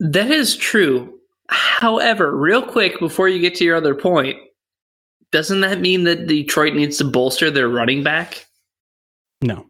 That 0.00 0.30
is 0.30 0.56
true. 0.56 1.18
However, 1.48 2.36
real 2.36 2.62
quick 2.62 2.98
before 2.98 3.28
you 3.28 3.38
get 3.38 3.54
to 3.56 3.64
your 3.64 3.76
other 3.76 3.94
point, 3.94 4.36
doesn't 5.30 5.60
that 5.60 5.80
mean 5.80 6.04
that 6.04 6.26
Detroit 6.26 6.74
needs 6.74 6.96
to 6.98 7.04
bolster 7.04 7.50
their 7.50 7.68
running 7.68 8.02
back? 8.02 8.46
No 9.40 9.66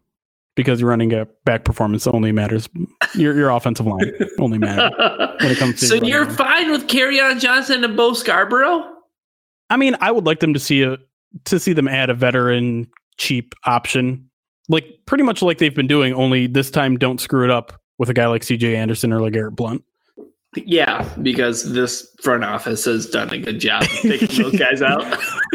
because 0.56 0.80
you're 0.80 0.90
running 0.90 1.12
a 1.12 1.26
back 1.44 1.64
performance 1.64 2.06
only 2.06 2.32
matters. 2.32 2.68
Your 3.14 3.34
your 3.36 3.50
offensive 3.50 3.86
line 3.86 4.12
only 4.38 4.58
matters 4.58 4.92
when 5.40 5.50
it 5.50 5.58
comes 5.58 5.80
to. 5.80 5.86
So 5.94 5.94
you're 5.96 6.28
fine 6.30 6.70
with 6.70 6.86
Kerryon 6.86 7.40
Johnson 7.40 7.84
and 7.84 7.96
Bo 7.96 8.12
Scarborough? 8.12 8.84
I 9.70 9.76
mean, 9.76 9.96
I 10.00 10.10
would 10.10 10.26
like 10.26 10.40
them 10.40 10.54
to 10.54 10.60
see 10.60 10.82
a 10.82 10.98
to 11.44 11.58
see 11.58 11.72
them 11.72 11.88
add 11.88 12.10
a 12.10 12.14
veteran 12.14 12.88
cheap 13.16 13.54
option, 13.64 14.28
like 14.68 14.86
pretty 15.06 15.24
much 15.24 15.42
like 15.42 15.58
they've 15.58 15.74
been 15.74 15.86
doing. 15.88 16.14
Only 16.14 16.46
this 16.46 16.70
time, 16.70 16.96
don't 16.96 17.20
screw 17.20 17.44
it 17.44 17.50
up 17.50 17.80
with 17.98 18.08
a 18.08 18.14
guy 18.14 18.26
like 18.26 18.42
C.J. 18.42 18.76
Anderson 18.76 19.12
or 19.12 19.20
like 19.20 19.32
Garrett 19.32 19.56
Blount. 19.56 19.82
Yeah, 20.56 21.08
because 21.20 21.72
this 21.72 22.08
front 22.22 22.44
office 22.44 22.84
has 22.84 23.06
done 23.10 23.32
a 23.32 23.38
good 23.38 23.58
job 23.58 23.82
taking 24.02 24.28
those 24.40 24.56
guys 24.58 24.82
out. 24.82 25.02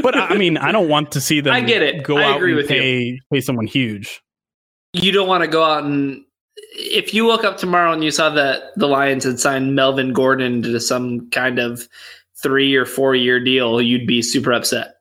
but 0.04 0.18
I 0.18 0.36
mean, 0.36 0.58
I 0.58 0.74
don't 0.74 0.90
want 0.90 1.12
to 1.14 1.22
see 1.22 1.40
them. 1.42 1.54
I 1.54 1.62
get 1.62 1.82
it. 1.82 2.04
Go 2.04 2.18
I 2.18 2.24
out 2.24 2.42
and 2.44 2.68
pay 2.68 3.00
you. 3.00 3.20
pay 3.32 3.40
someone 3.40 3.66
huge 3.68 4.22
you 4.94 5.12
don't 5.12 5.28
want 5.28 5.44
to 5.44 5.50
go 5.50 5.64
out 5.64 5.84
and 5.84 6.24
if 6.72 7.14
you 7.14 7.26
woke 7.26 7.44
up 7.44 7.58
tomorrow 7.58 7.92
and 7.92 8.04
you 8.04 8.12
saw 8.12 8.30
that 8.30 8.72
the 8.76 8.88
Lions 8.88 9.24
had 9.24 9.40
signed 9.40 9.76
Melvin 9.76 10.14
Gordon 10.14 10.62
to 10.64 10.80
some 10.80 11.30
kind 11.30 11.60
of 11.60 11.88
three 12.42 12.76
or 12.76 12.86
four 12.86 13.16
year 13.16 13.44
deal, 13.44 13.82
you'd 13.82 14.08
be 14.08 14.22
super 14.22 14.54
upset. 14.54 14.96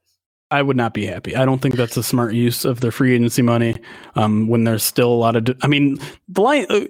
I 0.51 0.63
would 0.63 0.77
not 0.77 0.95
be 0.95 1.05
happy. 1.05 1.37
I 1.37 1.45
don't 1.45 1.61
think 1.61 1.75
that's 1.77 1.97
a 1.97 2.03
smart 2.03 2.33
use 2.33 2.65
of 2.65 2.81
their 2.81 2.91
free 2.91 3.15
agency 3.15 3.43
money. 3.43 3.77
Um, 4.15 4.49
when 4.49 4.65
there's 4.65 4.83
still 4.83 5.13
a 5.13 5.15
lot 5.15 5.37
of, 5.37 5.57
I 5.63 5.67
mean, 5.67 5.99
the 6.29 6.41
Lions. 6.41 6.67
Uh, 6.71 6.87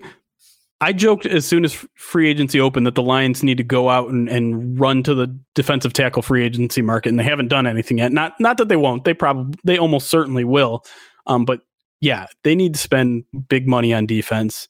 I 0.80 0.92
joked 0.92 1.26
as 1.26 1.44
soon 1.44 1.64
as 1.64 1.74
free 1.96 2.28
agency 2.30 2.60
opened 2.60 2.86
that 2.86 2.94
the 2.94 3.02
Lions 3.02 3.42
need 3.42 3.56
to 3.56 3.64
go 3.64 3.88
out 3.90 4.10
and, 4.10 4.28
and 4.28 4.78
run 4.78 5.02
to 5.02 5.12
the 5.12 5.36
defensive 5.56 5.92
tackle 5.92 6.22
free 6.22 6.44
agency 6.44 6.82
market, 6.82 7.08
and 7.08 7.18
they 7.18 7.24
haven't 7.24 7.48
done 7.48 7.66
anything 7.66 7.98
yet. 7.98 8.12
Not 8.12 8.38
not 8.38 8.58
that 8.58 8.68
they 8.68 8.76
won't. 8.76 9.02
They 9.02 9.12
probably 9.12 9.58
they 9.64 9.76
almost 9.76 10.08
certainly 10.08 10.44
will. 10.44 10.84
Um, 11.26 11.44
but 11.44 11.62
yeah, 12.00 12.26
they 12.44 12.54
need 12.54 12.74
to 12.74 12.80
spend 12.80 13.24
big 13.48 13.66
money 13.66 13.92
on 13.92 14.06
defense, 14.06 14.68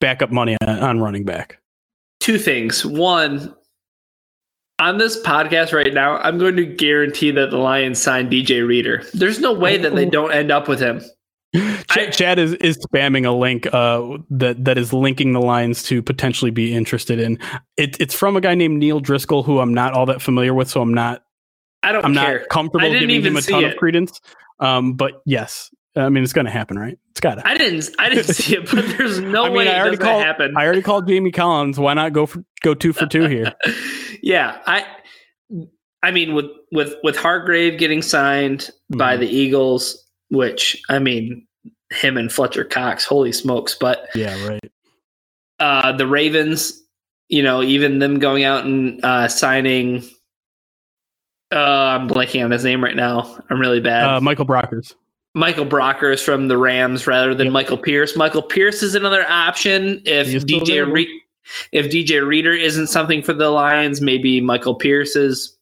backup 0.00 0.30
money 0.30 0.56
on, 0.62 0.78
on 0.78 1.00
running 1.00 1.24
back. 1.24 1.60
Two 2.20 2.38
things. 2.38 2.84
One, 2.84 3.54
on 4.78 4.98
this 4.98 5.20
podcast 5.22 5.72
right 5.72 5.92
now, 5.92 6.18
I'm 6.18 6.38
going 6.38 6.56
to 6.56 6.66
guarantee 6.66 7.30
that 7.32 7.50
the 7.50 7.58
Lions 7.58 8.00
sign 8.00 8.30
DJ 8.30 8.66
Reader. 8.66 9.04
There's 9.14 9.40
no 9.40 9.52
way 9.52 9.76
that 9.78 9.94
they 9.94 10.06
don't 10.06 10.32
end 10.32 10.50
up 10.50 10.68
with 10.68 10.80
him. 10.80 11.02
Ch- 11.54 12.14
Chad 12.16 12.38
is, 12.38 12.54
is 12.54 12.78
spamming 12.78 13.26
a 13.26 13.30
link 13.30 13.72
uh, 13.72 14.18
that 14.30 14.64
that 14.64 14.76
is 14.76 14.92
linking 14.92 15.32
the 15.32 15.40
Lions 15.40 15.82
to 15.84 16.02
potentially 16.02 16.50
be 16.50 16.74
interested 16.74 17.18
in. 17.18 17.38
It, 17.76 17.98
it's 18.00 18.14
from 18.14 18.36
a 18.36 18.40
guy 18.40 18.54
named 18.54 18.78
Neil 18.78 19.00
Driscoll, 19.00 19.42
who 19.42 19.58
I'm 19.58 19.72
not 19.72 19.94
all 19.94 20.04
that 20.06 20.20
familiar 20.20 20.52
with, 20.52 20.68
so 20.68 20.82
I'm 20.82 20.92
not. 20.92 21.22
I 21.82 21.92
don't. 21.92 22.04
I'm 22.04 22.14
care. 22.14 22.40
not 22.40 22.48
comfortable 22.50 22.90
giving 22.90 23.22
him 23.24 23.36
a 23.36 23.40
ton 23.40 23.64
it. 23.64 23.72
of 23.72 23.76
credence. 23.78 24.20
Um, 24.60 24.94
but 24.94 25.22
yes, 25.24 25.70
I 25.96 26.08
mean 26.08 26.22
it's 26.22 26.32
going 26.32 26.46
to 26.46 26.50
happen, 26.50 26.78
right? 26.78 26.98
It's 27.10 27.20
got 27.20 27.36
to. 27.36 27.46
I 27.46 27.56
didn't. 27.56 27.90
I 27.98 28.08
didn't 28.08 28.24
see 28.34 28.56
it, 28.56 28.70
but 28.70 28.86
there's 28.96 29.20
no 29.20 29.44
I 29.44 29.48
mean, 29.48 29.56
way 29.58 29.68
I 29.68 29.80
already 29.80 29.96
called, 29.96 30.22
happen. 30.22 30.54
I 30.56 30.64
already 30.64 30.82
called 30.82 31.08
Jamie 31.08 31.32
Collins. 31.32 31.78
Why 31.78 31.94
not 31.94 32.12
go 32.12 32.26
for 32.26 32.44
go 32.62 32.74
two 32.74 32.92
for 32.92 33.06
two 33.06 33.26
here? 33.26 33.54
yeah, 34.22 34.60
I 34.66 34.84
I 36.02 36.10
mean, 36.10 36.34
with 36.34 36.46
with 36.70 36.94
with 37.02 37.16
Hargrave 37.16 37.78
getting 37.78 38.02
signed 38.02 38.60
mm-hmm. 38.60 38.98
by 38.98 39.16
the 39.16 39.26
Eagles, 39.26 40.04
which 40.30 40.80
I 40.88 40.98
mean, 40.98 41.46
him 41.90 42.16
and 42.16 42.30
Fletcher 42.30 42.64
Cox, 42.64 43.04
holy 43.04 43.32
smokes! 43.32 43.74
But 43.74 44.08
yeah, 44.14 44.46
right. 44.46 44.72
Uh, 45.58 45.92
the 45.92 46.06
Ravens, 46.06 46.80
you 47.28 47.42
know, 47.42 47.62
even 47.62 47.98
them 47.98 48.20
going 48.20 48.44
out 48.44 48.64
and 48.64 49.04
uh, 49.04 49.28
signing. 49.28 50.04
Uh, 51.50 51.58
I'm 51.58 52.08
blanking 52.08 52.44
on 52.44 52.50
his 52.50 52.64
name 52.64 52.82
right 52.82 52.96
now. 52.96 53.38
I'm 53.48 53.60
really 53.60 53.80
bad. 53.80 54.04
Uh, 54.04 54.20
Michael 54.20 54.46
Brockers. 54.46 54.94
Michael 55.34 55.66
Brockers 55.66 56.22
from 56.22 56.48
the 56.48 56.58
Rams 56.58 57.06
rather 57.06 57.34
than 57.34 57.46
yep. 57.46 57.52
Michael 57.52 57.78
Pierce. 57.78 58.16
Michael 58.16 58.42
Pierce 58.42 58.82
is 58.82 58.94
another 58.94 59.24
option 59.28 60.02
if 60.04 60.28
DJ 60.44 60.90
Re- 60.90 61.22
if 61.72 61.86
DJ 61.86 62.26
Reader 62.26 62.52
isn't 62.52 62.88
something 62.88 63.22
for 63.22 63.32
the 63.32 63.50
Lions. 63.50 64.00
Maybe 64.00 64.40
Michael 64.40 64.74
Pierce 64.74 65.16
is. 65.16 65.56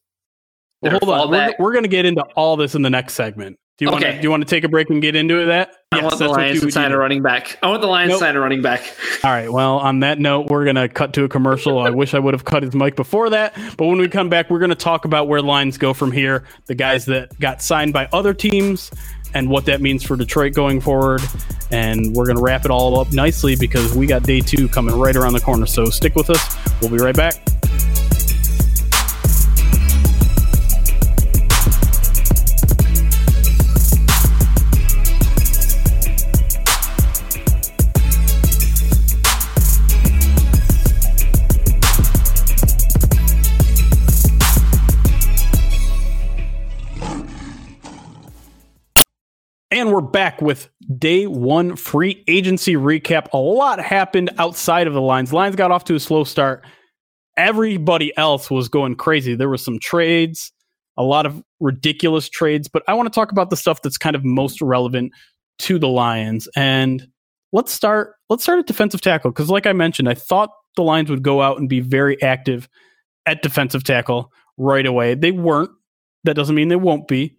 Well, 0.81 0.99
hold 1.01 1.09
on, 1.09 1.31
we're, 1.31 1.55
we're 1.57 1.71
going 1.71 1.83
to 1.83 1.89
get 1.89 2.05
into 2.05 2.23
all 2.35 2.55
this 2.55 2.75
in 2.75 2.83
the 2.83 2.89
next 2.89 3.13
segment. 3.13 3.57
Do 3.77 3.85
you 3.85 3.91
okay. 3.91 3.93
want 3.93 4.03
to 4.03 4.11
do 4.13 4.23
you 4.23 4.31
want 4.31 4.41
to 4.41 4.49
take 4.49 4.63
a 4.63 4.69
break 4.69 4.89
and 4.89 4.99
get 5.03 5.15
into 5.15 5.45
that? 5.45 5.71
I 5.91 5.97
yes, 5.97 6.03
want 6.03 6.17
the 6.17 6.27
Lions 6.29 6.61
to 6.61 6.71
sign 6.71 6.91
a 6.91 6.97
running 6.97 7.21
back. 7.21 7.59
I 7.61 7.67
want 7.67 7.81
the 7.81 7.87
Lions 7.87 8.09
nope. 8.09 8.19
to 8.19 8.25
sign 8.25 8.35
a 8.35 8.39
running 8.39 8.63
back. 8.63 8.81
All 9.23 9.29
right. 9.29 9.51
Well, 9.51 9.77
on 9.77 9.99
that 9.99 10.17
note, 10.17 10.47
we're 10.47 10.65
gonna 10.65 10.89
cut 10.89 11.13
to 11.13 11.25
a 11.25 11.29
commercial. 11.29 11.77
I 11.77 11.91
wish 11.91 12.15
I 12.15 12.19
would 12.19 12.33
have 12.33 12.43
cut 12.43 12.63
his 12.63 12.73
mic 12.73 12.95
before 12.95 13.29
that. 13.29 13.53
But 13.77 13.85
when 13.85 13.99
we 13.99 14.07
come 14.07 14.29
back, 14.29 14.49
we're 14.49 14.57
gonna 14.57 14.73
talk 14.73 15.05
about 15.05 15.27
where 15.27 15.43
Lions 15.43 15.77
go 15.77 15.93
from 15.93 16.11
here. 16.11 16.43
The 16.65 16.73
guys 16.73 17.05
that 17.05 17.39
got 17.39 17.61
signed 17.61 17.93
by 17.93 18.09
other 18.11 18.33
teams 18.33 18.89
and 19.35 19.47
what 19.47 19.65
that 19.65 19.79
means 19.79 20.01
for 20.01 20.17
Detroit 20.17 20.53
going 20.53 20.81
forward. 20.81 21.21
And 21.69 22.15
we're 22.15 22.25
gonna 22.25 22.41
wrap 22.41 22.65
it 22.65 22.71
all 22.71 22.99
up 22.99 23.13
nicely 23.13 23.55
because 23.55 23.93
we 23.93 24.07
got 24.07 24.23
day 24.23 24.41
two 24.41 24.67
coming 24.69 24.97
right 24.97 25.15
around 25.15 25.33
the 25.33 25.39
corner. 25.39 25.67
So 25.67 25.85
stick 25.85 26.15
with 26.15 26.31
us. 26.31 26.57
We'll 26.81 26.89
be 26.89 26.97
right 26.97 27.15
back. 27.15 27.35
And 49.77 49.91
we're 49.91 50.01
back 50.01 50.41
with 50.41 50.71
day 50.97 51.27
one 51.27 51.75
free 51.75 52.23
agency 52.27 52.73
recap. 52.73 53.27
A 53.31 53.37
lot 53.37 53.79
happened 53.79 54.31
outside 54.39 54.87
of 54.87 54.95
the 54.95 55.01
Lions. 55.01 55.31
Lions 55.31 55.55
got 55.55 55.69
off 55.69 55.83
to 55.83 55.93
a 55.93 55.99
slow 55.99 56.23
start. 56.23 56.65
Everybody 57.37 58.11
else 58.17 58.49
was 58.49 58.69
going 58.69 58.95
crazy. 58.95 59.35
There 59.35 59.49
was 59.49 59.63
some 59.63 59.77
trades, 59.77 60.51
a 60.97 61.03
lot 61.03 61.27
of 61.27 61.43
ridiculous 61.59 62.27
trades, 62.27 62.67
but 62.67 62.81
I 62.87 62.95
want 62.95 63.05
to 63.05 63.15
talk 63.15 63.31
about 63.31 63.51
the 63.51 63.55
stuff 63.55 63.83
that's 63.83 63.99
kind 63.99 64.15
of 64.15 64.25
most 64.25 64.63
relevant 64.63 65.11
to 65.59 65.77
the 65.77 65.87
Lions. 65.87 66.49
And 66.55 67.07
let's 67.53 67.71
start 67.71 68.15
let's 68.31 68.41
start 68.41 68.57
at 68.57 68.65
defensive 68.65 69.01
tackle 69.01 69.29
because 69.29 69.51
like 69.51 69.67
I 69.67 69.73
mentioned, 69.73 70.09
I 70.09 70.15
thought 70.15 70.49
the 70.75 70.81
Lions 70.81 71.11
would 71.11 71.21
go 71.21 71.43
out 71.43 71.59
and 71.59 71.69
be 71.69 71.81
very 71.81 72.19
active 72.23 72.67
at 73.27 73.43
defensive 73.43 73.83
tackle 73.83 74.31
right 74.57 74.87
away. 74.87 75.13
They 75.13 75.29
weren't. 75.29 75.69
That 76.23 76.35
doesn't 76.35 76.55
mean 76.55 76.69
they 76.69 76.75
won't 76.77 77.07
be 77.07 77.37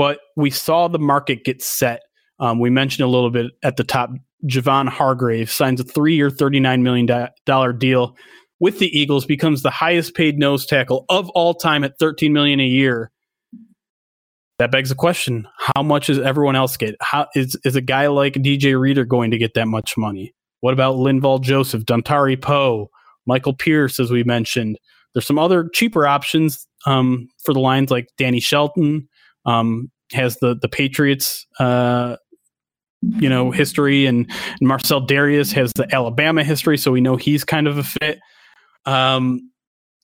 but 0.00 0.20
we 0.34 0.48
saw 0.48 0.88
the 0.88 0.98
market 0.98 1.44
get 1.44 1.60
set. 1.60 2.00
Um, 2.38 2.58
we 2.58 2.70
mentioned 2.70 3.04
a 3.04 3.10
little 3.10 3.28
bit 3.28 3.52
at 3.62 3.76
the 3.76 3.84
top. 3.84 4.08
Javon 4.46 4.88
Hargrave 4.88 5.50
signs 5.50 5.78
a 5.78 5.84
three-year, 5.84 6.30
thirty-nine 6.30 6.82
million 6.82 7.28
dollar 7.44 7.74
deal 7.74 8.16
with 8.60 8.78
the 8.78 8.86
Eagles, 8.98 9.26
becomes 9.26 9.60
the 9.60 9.68
highest 9.68 10.14
paid 10.14 10.38
nose 10.38 10.64
tackle 10.64 11.04
of 11.10 11.28
all 11.34 11.52
time 11.52 11.84
at 11.84 11.98
thirteen 11.98 12.32
million 12.32 12.60
a 12.60 12.66
year. 12.66 13.10
That 14.58 14.72
begs 14.72 14.88
the 14.88 14.94
question: 14.94 15.46
How 15.58 15.82
much 15.82 16.06
does 16.06 16.18
everyone 16.18 16.56
else 16.56 16.78
get? 16.78 16.94
How 17.02 17.26
is 17.34 17.54
is 17.66 17.76
a 17.76 17.82
guy 17.82 18.06
like 18.06 18.32
DJ 18.32 18.80
Reader 18.80 19.04
going 19.04 19.30
to 19.32 19.36
get 19.36 19.52
that 19.52 19.68
much 19.68 19.98
money? 19.98 20.32
What 20.60 20.72
about 20.72 20.96
Linval 20.96 21.42
Joseph, 21.42 21.84
Dontari 21.84 22.40
Poe, 22.40 22.88
Michael 23.26 23.54
Pierce, 23.54 24.00
as 24.00 24.10
we 24.10 24.24
mentioned? 24.24 24.78
There's 25.12 25.26
some 25.26 25.38
other 25.38 25.68
cheaper 25.74 26.06
options 26.06 26.66
um, 26.86 27.28
for 27.44 27.52
the 27.52 27.60
Lions, 27.60 27.90
like 27.90 28.06
Danny 28.16 28.40
Shelton, 28.40 29.06
um, 29.46 29.90
has 30.12 30.36
the 30.38 30.56
the 30.60 30.68
Patriots 30.68 31.46
uh, 31.58 32.16
you 33.02 33.28
know 33.28 33.50
history, 33.50 34.06
and, 34.06 34.30
and, 34.30 34.68
Marcell 34.68 35.06
Dareus 35.06 35.52
has 35.52 35.72
the 35.72 35.92
Alabama 35.94 36.44
history, 36.44 36.76
so 36.76 36.92
we 36.92 37.00
know 37.00 37.16
he's 37.16 37.44
kind 37.44 37.66
of 37.66 37.78
a 37.78 37.84
fit. 37.84 38.18
Um, 38.86 39.50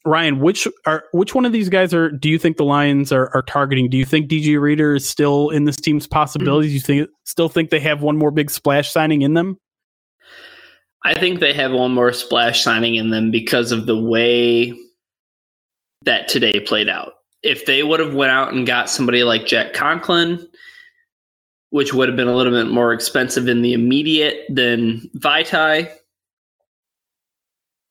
Ryan, 0.04 0.38
which 0.38 0.68
are 0.86 1.04
which 1.12 1.34
one 1.34 1.44
of 1.44 1.52
these 1.52 1.68
guys 1.68 1.92
are 1.92 2.10
do 2.10 2.28
you 2.28 2.38
think 2.38 2.56
the 2.56 2.64
Lions 2.64 3.12
are, 3.12 3.28
are 3.34 3.42
targeting? 3.42 3.90
Do 3.90 3.96
you 3.96 4.04
think 4.04 4.30
DJ 4.30 4.58
Reader 4.60 4.94
is 4.94 5.08
still 5.08 5.50
in 5.50 5.64
this 5.64 5.76
team's 5.76 6.06
possibilities? 6.06 6.72
You 6.72 6.80
think 6.80 7.08
still 7.24 7.48
think 7.48 7.70
they 7.70 7.80
have 7.80 8.02
one 8.02 8.16
more 8.16 8.30
big 8.30 8.50
splash 8.50 8.90
signing 8.90 9.22
in 9.22 9.34
them? 9.34 9.58
I 11.04 11.18
think 11.18 11.40
they 11.40 11.52
have 11.52 11.72
one 11.72 11.92
more 11.92 12.12
splash 12.12 12.62
signing 12.62 12.94
in 12.94 13.10
them 13.10 13.30
because 13.30 13.72
of 13.72 13.86
the 13.86 14.00
way 14.00 14.74
that 16.04 16.28
today 16.28 16.60
played 16.60 16.88
out 16.88 17.14
if 17.46 17.66
they 17.66 17.82
would 17.82 18.00
have 18.00 18.14
went 18.14 18.32
out 18.32 18.52
and 18.52 18.66
got 18.66 18.90
somebody 18.90 19.24
like 19.24 19.46
Jack 19.46 19.72
Conklin, 19.72 20.46
which 21.70 21.94
would 21.94 22.08
have 22.08 22.16
been 22.16 22.28
a 22.28 22.34
little 22.34 22.52
bit 22.52 22.70
more 22.70 22.92
expensive 22.92 23.48
in 23.48 23.62
the 23.62 23.72
immediate 23.72 24.44
than 24.48 25.10
Vaitai, 25.16 25.90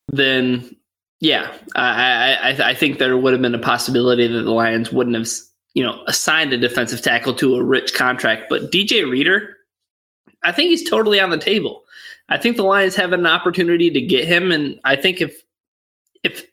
then 0.09 0.75
yeah, 1.19 1.51
I, 1.75 2.35
I, 2.35 2.69
I 2.69 2.73
think 2.73 2.99
there 2.99 3.17
would 3.17 3.33
have 3.33 3.41
been 3.41 3.55
a 3.55 3.59
possibility 3.59 4.27
that 4.27 4.43
the 4.43 4.51
Lions 4.51 4.91
wouldn't 4.91 5.15
have 5.15 5.27
you 5.73 5.83
know 5.83 6.03
assigned 6.07 6.53
a 6.53 6.57
defensive 6.57 7.01
tackle 7.01 7.33
to 7.35 7.55
a 7.55 7.63
rich 7.63 7.93
contract. 7.93 8.45
But 8.49 8.71
DJ 8.71 9.09
Reader, 9.09 9.55
I 10.43 10.51
think 10.51 10.69
he's 10.69 10.89
totally 10.89 11.19
on 11.19 11.29
the 11.29 11.37
table. 11.37 11.83
I 12.29 12.37
think 12.37 12.57
the 12.57 12.63
Lions 12.63 12.95
have 12.95 13.13
an 13.13 13.25
opportunity 13.25 13.89
to 13.91 14.01
get 14.01 14.25
him, 14.25 14.51
and 14.51 14.79
I 14.83 14.95
think 14.95 15.21
if 15.21 15.41
if 16.23 16.45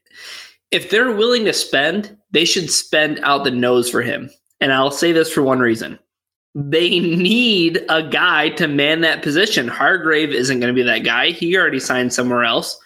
if 0.72 0.90
they're 0.90 1.12
willing 1.12 1.44
to 1.44 1.52
spend, 1.52 2.16
they 2.32 2.44
should 2.44 2.70
spend 2.70 3.20
out 3.22 3.44
the 3.44 3.50
nose 3.50 3.88
for 3.88 4.02
him. 4.02 4.30
And 4.60 4.72
I'll 4.72 4.90
say 4.90 5.12
this 5.12 5.30
for 5.30 5.42
one 5.42 5.60
reason. 5.60 5.98
They 6.54 6.98
need 6.98 7.84
a 7.88 8.02
guy 8.02 8.50
to 8.50 8.66
man 8.68 9.02
that 9.02 9.22
position. 9.22 9.68
Hargrave 9.68 10.30
isn't 10.30 10.60
going 10.60 10.74
to 10.74 10.78
be 10.78 10.86
that 10.86 11.04
guy. 11.04 11.30
He 11.30 11.56
already 11.56 11.80
signed 11.80 12.12
somewhere 12.12 12.44
else. 12.44 12.78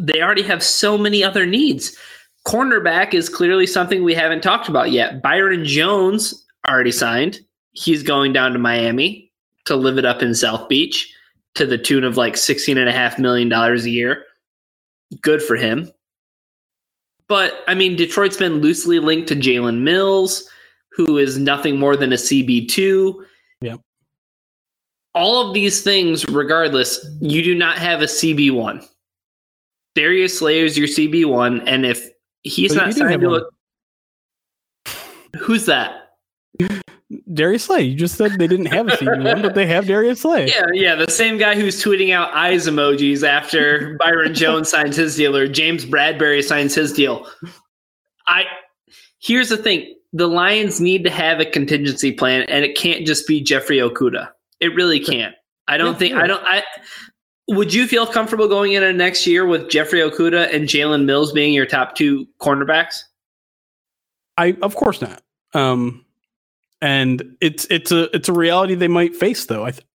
They 0.00 0.22
already 0.22 0.42
have 0.42 0.62
so 0.62 0.96
many 0.96 1.22
other 1.22 1.46
needs. 1.46 1.96
Cornerback 2.46 3.12
is 3.12 3.28
clearly 3.28 3.66
something 3.66 4.02
we 4.02 4.14
haven't 4.14 4.42
talked 4.42 4.68
about 4.68 4.92
yet. 4.92 5.22
Byron 5.22 5.64
Jones 5.64 6.46
already 6.66 6.92
signed. 6.92 7.40
He's 7.72 8.02
going 8.02 8.32
down 8.32 8.52
to 8.52 8.58
Miami 8.58 9.30
to 9.66 9.76
live 9.76 9.98
it 9.98 10.04
up 10.04 10.22
in 10.22 10.34
South 10.34 10.68
Beach 10.68 11.12
to 11.54 11.66
the 11.66 11.78
tune 11.78 12.04
of 12.04 12.16
like 12.16 12.34
$16.5 12.34 13.18
million 13.18 13.52
a 13.52 13.76
year. 13.80 14.24
Good 15.20 15.42
for 15.42 15.56
him. 15.56 15.90
But 17.30 17.62
I 17.68 17.74
mean, 17.76 17.94
Detroit's 17.94 18.36
been 18.36 18.60
loosely 18.60 18.98
linked 18.98 19.28
to 19.28 19.36
Jalen 19.36 19.82
Mills, 19.82 20.50
who 20.90 21.16
is 21.16 21.38
nothing 21.38 21.78
more 21.78 21.96
than 21.96 22.12
a 22.12 22.16
CB2. 22.16 23.24
Yeah. 23.60 23.76
All 25.14 25.46
of 25.46 25.54
these 25.54 25.82
things, 25.82 26.28
regardless, 26.28 27.06
you 27.20 27.44
do 27.44 27.54
not 27.54 27.78
have 27.78 28.02
a 28.02 28.06
CB1. 28.06 28.84
Darius 29.94 30.40
Slay 30.40 30.58
is 30.58 30.76
your 30.76 30.88
CB1, 30.88 31.62
and 31.68 31.86
if 31.86 32.04
he's 32.42 32.74
but 32.74 32.86
not 32.86 32.94
signed 32.94 33.20
to 33.20 33.36
a, 33.36 33.42
who's 35.38 35.66
that? 35.66 36.16
Darius 37.32 37.64
Slay. 37.64 37.82
You 37.82 37.96
just 37.96 38.16
said 38.16 38.38
they 38.38 38.46
didn't 38.46 38.66
have 38.66 38.86
a 38.86 38.92
CB1, 38.92 39.42
but 39.42 39.54
they 39.54 39.66
have 39.66 39.86
Darius 39.86 40.20
Slay. 40.20 40.46
Yeah, 40.46 40.66
yeah. 40.72 40.94
The 40.94 41.10
same 41.10 41.38
guy 41.38 41.56
who's 41.56 41.82
tweeting 41.82 42.14
out 42.14 42.32
eyes 42.32 42.66
emojis 42.66 43.26
after 43.26 43.96
Byron 43.98 44.32
Jones 44.32 44.68
signs 44.68 44.96
his 44.96 45.16
deal 45.16 45.36
or 45.36 45.48
James 45.48 45.84
Bradberry 45.84 46.42
signs 46.42 46.74
his 46.74 46.92
deal. 46.92 47.26
I 48.28 48.44
here's 49.20 49.48
the 49.48 49.56
thing. 49.56 49.96
The 50.12 50.28
Lions 50.28 50.80
need 50.80 51.04
to 51.04 51.10
have 51.10 51.40
a 51.40 51.46
contingency 51.46 52.12
plan, 52.12 52.42
and 52.48 52.64
it 52.64 52.76
can't 52.76 53.06
just 53.06 53.26
be 53.26 53.40
Jeffrey 53.40 53.78
Okudah. 53.78 54.28
It 54.60 54.74
really 54.74 55.00
can't. 55.00 55.34
I 55.66 55.76
don't 55.76 55.92
yeah, 55.92 55.98
think 55.98 56.14
I 56.14 56.26
don't 56.26 56.44
I 56.44 56.62
would 57.48 57.74
you 57.74 57.88
feel 57.88 58.06
comfortable 58.06 58.46
going 58.46 58.72
into 58.72 58.92
next 58.92 59.26
year 59.26 59.46
with 59.46 59.68
Jeffrey 59.68 60.00
Okudah 60.00 60.54
and 60.54 60.68
Jalen 60.68 61.04
Mills 61.04 61.32
being 61.32 61.52
your 61.52 61.66
top 61.66 61.96
two 61.96 62.26
cornerbacks? 62.40 63.02
I 64.36 64.56
of 64.62 64.76
course 64.76 65.00
not. 65.00 65.22
Um 65.54 66.04
and 66.82 67.36
it's 67.40 67.66
it's 67.70 67.92
a 67.92 68.14
it's 68.14 68.28
a 68.28 68.32
reality 68.32 68.74
they 68.74 68.88
might 68.88 69.14
face 69.14 69.44
though. 69.46 69.64
I 69.64 69.72
th- 69.72 69.86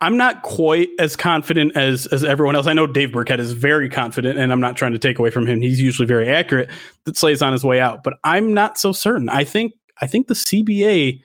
I'm 0.00 0.16
not 0.16 0.42
quite 0.42 0.88
as 0.98 1.14
confident 1.14 1.76
as 1.76 2.06
as 2.06 2.24
everyone 2.24 2.56
else. 2.56 2.66
I 2.66 2.72
know 2.72 2.86
Dave 2.86 3.12
Birkett 3.12 3.38
is 3.38 3.52
very 3.52 3.88
confident, 3.88 4.38
and 4.38 4.52
I'm 4.52 4.60
not 4.60 4.76
trying 4.76 4.92
to 4.92 4.98
take 4.98 5.18
away 5.18 5.30
from 5.30 5.46
him. 5.46 5.60
He's 5.60 5.80
usually 5.80 6.06
very 6.06 6.28
accurate. 6.28 6.70
That 7.04 7.16
Slay's 7.16 7.42
on 7.42 7.52
his 7.52 7.64
way 7.64 7.80
out, 7.80 8.02
but 8.02 8.14
I'm 8.24 8.52
not 8.52 8.78
so 8.78 8.92
certain. 8.92 9.28
I 9.28 9.44
think 9.44 9.74
I 10.00 10.06
think 10.06 10.26
the 10.26 10.34
CBA 10.34 11.22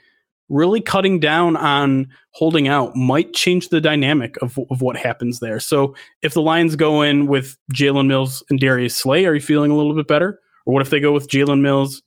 really 0.49 0.79
cutting 0.79 1.19
down 1.19 1.57
on 1.57 2.07
holding 2.31 2.67
out 2.67 2.95
might 2.95 3.33
change 3.33 3.69
the 3.69 3.81
dynamic 3.81 4.37
of, 4.41 4.57
of 4.69 4.81
what 4.81 4.95
happens 4.95 5.39
there. 5.39 5.59
So 5.59 5.95
if 6.21 6.33
the 6.33 6.41
Lions 6.41 6.75
go 6.75 7.01
in 7.01 7.27
with 7.27 7.57
Jalen 7.73 8.07
Mills 8.07 8.43
and 8.49 8.59
Darius 8.59 8.95
Slay, 8.95 9.25
are 9.25 9.33
you 9.33 9.41
feeling 9.41 9.71
a 9.71 9.75
little 9.75 9.93
bit 9.93 10.07
better? 10.07 10.39
Or 10.65 10.73
what 10.73 10.81
if 10.81 10.89
they 10.89 10.99
go 10.99 11.11
with 11.11 11.27
Jalen 11.27 11.61
Mills, 11.61 12.01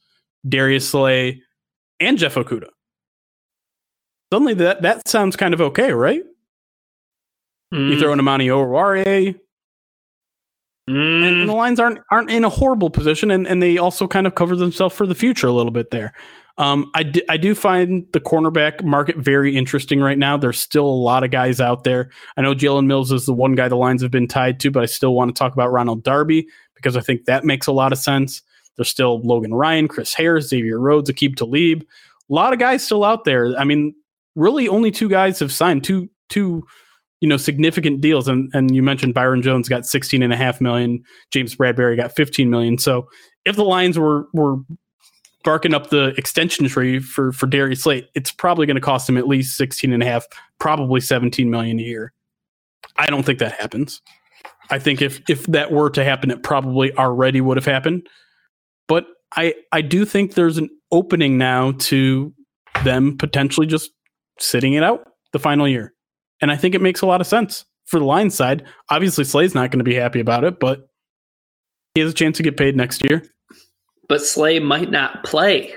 Darius 0.48 0.88
Slay, 0.88 1.42
and 1.98 2.16
Jeff 2.16 2.34
Okudah? 2.34 2.68
Suddenly 4.32 4.54
that 4.54 4.82
that 4.82 5.08
sounds 5.08 5.36
kind 5.36 5.54
of 5.54 5.60
okay, 5.60 5.92
right? 5.92 6.22
Mm. 7.74 7.90
You 7.90 8.00
throw 8.00 8.12
in 8.12 8.20
Amani 8.20 8.48
Oruwariye. 8.48 9.38
Mm. 10.88 11.24
And 11.24 11.48
the 11.48 11.52
Lions 11.52 11.78
aren't 11.78 12.00
aren't 12.10 12.30
in 12.30 12.44
a 12.44 12.48
horrible 12.48 12.90
position, 12.90 13.30
and, 13.30 13.46
and 13.46 13.62
they 13.62 13.78
also 13.78 14.06
kind 14.06 14.26
of 14.26 14.34
cover 14.34 14.56
themselves 14.56 14.94
for 14.94 15.06
the 15.06 15.14
future 15.14 15.46
a 15.46 15.52
little 15.52 15.72
bit 15.72 15.90
there. 15.90 16.12
Um, 16.58 16.90
I, 16.94 17.04
d- 17.04 17.22
I 17.26 17.38
do 17.38 17.54
find 17.54 18.06
the 18.12 18.20
cornerback 18.20 18.84
market 18.84 19.16
very 19.16 19.56
interesting 19.56 20.00
right 20.00 20.18
now. 20.18 20.36
There's 20.36 20.58
still 20.58 20.84
a 20.84 20.88
lot 20.88 21.24
of 21.24 21.30
guys 21.30 21.58
out 21.58 21.84
there. 21.84 22.10
I 22.36 22.42
know 22.42 22.54
Jalen 22.54 22.84
Mills 22.84 23.12
is 23.12 23.24
the 23.24 23.32
one 23.32 23.54
guy 23.54 23.68
the 23.68 23.76
Lions 23.76 24.02
have 24.02 24.10
been 24.10 24.28
tied 24.28 24.60
to, 24.60 24.70
but 24.70 24.82
I 24.82 24.86
still 24.86 25.14
want 25.14 25.34
to 25.34 25.38
talk 25.38 25.54
about 25.54 25.72
Ronald 25.72 26.02
Darby 26.02 26.46
because 26.74 26.98
I 26.98 27.00
think 27.00 27.24
that 27.24 27.46
makes 27.46 27.66
a 27.66 27.72
lot 27.72 27.92
of 27.92 27.98
sense. 27.98 28.42
There's 28.76 28.90
still 28.90 29.22
Logan 29.22 29.54
Ryan, 29.54 29.88
Chris 29.88 30.12
Harris, 30.12 30.48
Xavier 30.48 30.78
Rhodes, 30.78 31.10
Aqib 31.10 31.36
Talib. 31.36 31.82
A 31.82 32.34
lot 32.34 32.52
of 32.52 32.58
guys 32.58 32.84
still 32.84 33.04
out 33.04 33.24
there. 33.24 33.56
I 33.58 33.64
mean, 33.64 33.94
really 34.34 34.68
only 34.68 34.90
two 34.90 35.08
guys 35.08 35.38
have 35.38 35.52
signed 35.52 35.84
two 35.84 36.08
two 36.28 36.64
you 37.20 37.28
know 37.28 37.36
significant 37.36 38.00
deals. 38.00 38.28
And 38.28 38.50
and 38.54 38.74
you 38.74 38.82
mentioned 38.82 39.14
Byron 39.14 39.42
Jones 39.42 39.68
got 39.68 39.86
16 39.86 40.22
and 40.22 40.32
a 40.32 40.36
half 40.36 40.60
million 40.60 41.02
James 41.30 41.54
Bradberry 41.54 41.96
got 41.96 42.14
15 42.14 42.50
million. 42.50 42.78
So 42.78 43.08
if 43.44 43.56
the 43.56 43.64
Lions 43.64 43.98
were 43.98 44.26
were 44.32 44.56
barking 45.42 45.72
up 45.72 45.88
the 45.88 46.08
extension 46.16 46.68
tree 46.68 46.98
for 46.98 47.32
for 47.32 47.46
Darius 47.46 47.82
Slay 47.82 48.08
it's 48.14 48.32
probably 48.32 48.66
going 48.66 48.76
to 48.76 48.80
cost 48.80 49.08
him 49.08 49.16
at 49.16 49.28
least 49.28 49.56
16 49.56 49.92
and 49.92 50.02
a 50.02 50.06
half 50.06 50.26
probably 50.58 51.00
17 51.00 51.50
million 51.50 51.78
a 51.78 51.82
year. 51.82 52.12
I 52.96 53.06
don't 53.06 53.24
think 53.24 53.38
that 53.38 53.52
happens. 53.52 54.02
I 54.70 54.78
think 54.78 55.02
if 55.02 55.20
if 55.28 55.44
that 55.46 55.72
were 55.72 55.90
to 55.90 56.04
happen 56.04 56.30
it 56.30 56.42
probably 56.42 56.94
already 56.96 57.40
would 57.40 57.56
have 57.56 57.66
happened. 57.66 58.08
But 58.88 59.06
I 59.36 59.54
I 59.72 59.82
do 59.82 60.04
think 60.04 60.34
there's 60.34 60.58
an 60.58 60.70
opening 60.90 61.38
now 61.38 61.72
to 61.72 62.32
them 62.84 63.16
potentially 63.16 63.66
just 63.66 63.90
sitting 64.40 64.74
it 64.74 64.82
out 64.82 65.12
the 65.32 65.38
final 65.38 65.68
year. 65.68 65.94
And 66.40 66.50
I 66.50 66.56
think 66.56 66.74
it 66.74 66.80
makes 66.80 67.02
a 67.02 67.06
lot 67.06 67.20
of 67.20 67.26
sense 67.26 67.64
for 67.86 67.98
the 67.98 68.06
Lions 68.06 68.34
side. 68.34 68.64
Obviously, 68.90 69.24
Slay's 69.24 69.54
not 69.54 69.70
going 69.70 69.78
to 69.78 69.84
be 69.84 69.94
happy 69.94 70.20
about 70.20 70.44
it, 70.44 70.58
but 70.58 70.88
he 71.94 72.00
has 72.00 72.10
a 72.10 72.14
chance 72.14 72.36
to 72.38 72.42
get 72.42 72.56
paid 72.56 72.76
next 72.76 73.04
year. 73.04 73.22
But 74.08 74.22
Slay 74.22 74.58
might 74.58 74.90
not 74.90 75.22
play. 75.24 75.74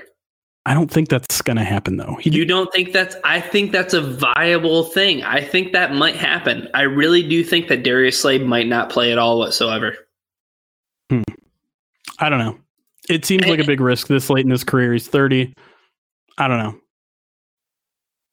I 0.66 0.72
don't 0.72 0.90
think 0.90 1.10
that's 1.10 1.42
going 1.42 1.58
to 1.58 1.64
happen, 1.64 1.98
though. 1.98 2.16
He, 2.20 2.30
you 2.30 2.46
don't 2.46 2.72
think 2.72 2.92
that's? 2.92 3.16
I 3.22 3.40
think 3.40 3.70
that's 3.70 3.92
a 3.92 4.00
viable 4.00 4.84
thing. 4.84 5.22
I 5.22 5.42
think 5.42 5.72
that 5.72 5.92
might 5.92 6.16
happen. 6.16 6.68
I 6.72 6.82
really 6.82 7.22
do 7.22 7.44
think 7.44 7.68
that 7.68 7.82
Darius 7.82 8.20
Slay 8.20 8.38
might 8.38 8.66
not 8.66 8.88
play 8.88 9.12
at 9.12 9.18
all 9.18 9.38
whatsoever. 9.38 9.94
Hmm. 11.10 11.22
I 12.18 12.30
don't 12.30 12.38
know. 12.38 12.58
It 13.10 13.26
seems 13.26 13.46
like 13.46 13.60
a 13.60 13.66
big 13.66 13.80
risk 13.80 14.06
this 14.06 14.30
late 14.30 14.46
in 14.46 14.50
his 14.50 14.64
career. 14.64 14.94
He's 14.94 15.06
30. 15.06 15.52
I 16.38 16.48
don't 16.48 16.58
know. 16.58 16.80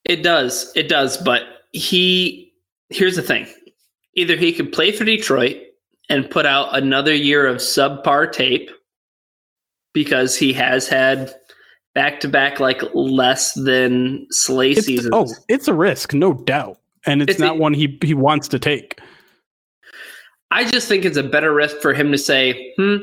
It 0.05 0.23
does. 0.23 0.71
It 0.75 0.89
does. 0.89 1.17
But 1.17 1.43
he, 1.71 2.53
here's 2.89 3.15
the 3.15 3.21
thing 3.21 3.47
either 4.15 4.35
he 4.35 4.53
could 4.53 4.71
play 4.71 4.91
for 4.91 5.05
Detroit 5.05 5.57
and 6.09 6.29
put 6.29 6.45
out 6.45 6.75
another 6.77 7.13
year 7.13 7.47
of 7.47 7.57
subpar 7.57 8.31
tape 8.31 8.69
because 9.93 10.35
he 10.35 10.53
has 10.53 10.87
had 10.87 11.33
back 11.93 12.19
to 12.21 12.27
back 12.27 12.59
like 12.59 12.81
less 12.93 13.53
than 13.53 14.27
Slay 14.31 14.71
it's, 14.71 14.85
seasons. 14.85 15.13
Oh, 15.13 15.27
it's 15.47 15.67
a 15.67 15.73
risk, 15.73 16.13
no 16.13 16.33
doubt. 16.33 16.77
And 17.05 17.21
it's, 17.21 17.31
it's 17.31 17.39
not 17.39 17.55
a, 17.55 17.59
one 17.59 17.73
he, 17.73 17.97
he 18.03 18.13
wants 18.13 18.47
to 18.49 18.59
take. 18.59 18.99
I 20.51 20.65
just 20.65 20.87
think 20.87 21.05
it's 21.05 21.17
a 21.17 21.23
better 21.23 21.53
risk 21.53 21.77
for 21.77 21.93
him 21.93 22.11
to 22.11 22.17
say, 22.17 22.73
hmm, 22.77 22.97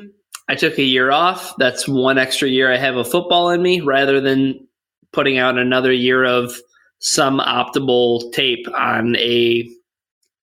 I 0.48 0.54
took 0.54 0.78
a 0.78 0.82
year 0.82 1.11
off. 1.11 1.54
That's 1.58 1.88
one 1.88 2.18
extra 2.18 2.48
year 2.48 2.72
I 2.72 2.76
have 2.76 2.96
a 2.96 3.04
football 3.04 3.50
in 3.50 3.62
me 3.62 3.80
rather 3.80 4.20
than 4.20 4.66
putting 5.12 5.38
out 5.38 5.58
another 5.58 5.92
year 5.92 6.24
of 6.24 6.54
some 7.00 7.40
optimal 7.40 8.32
tape 8.32 8.66
on 8.74 9.16
a 9.16 9.68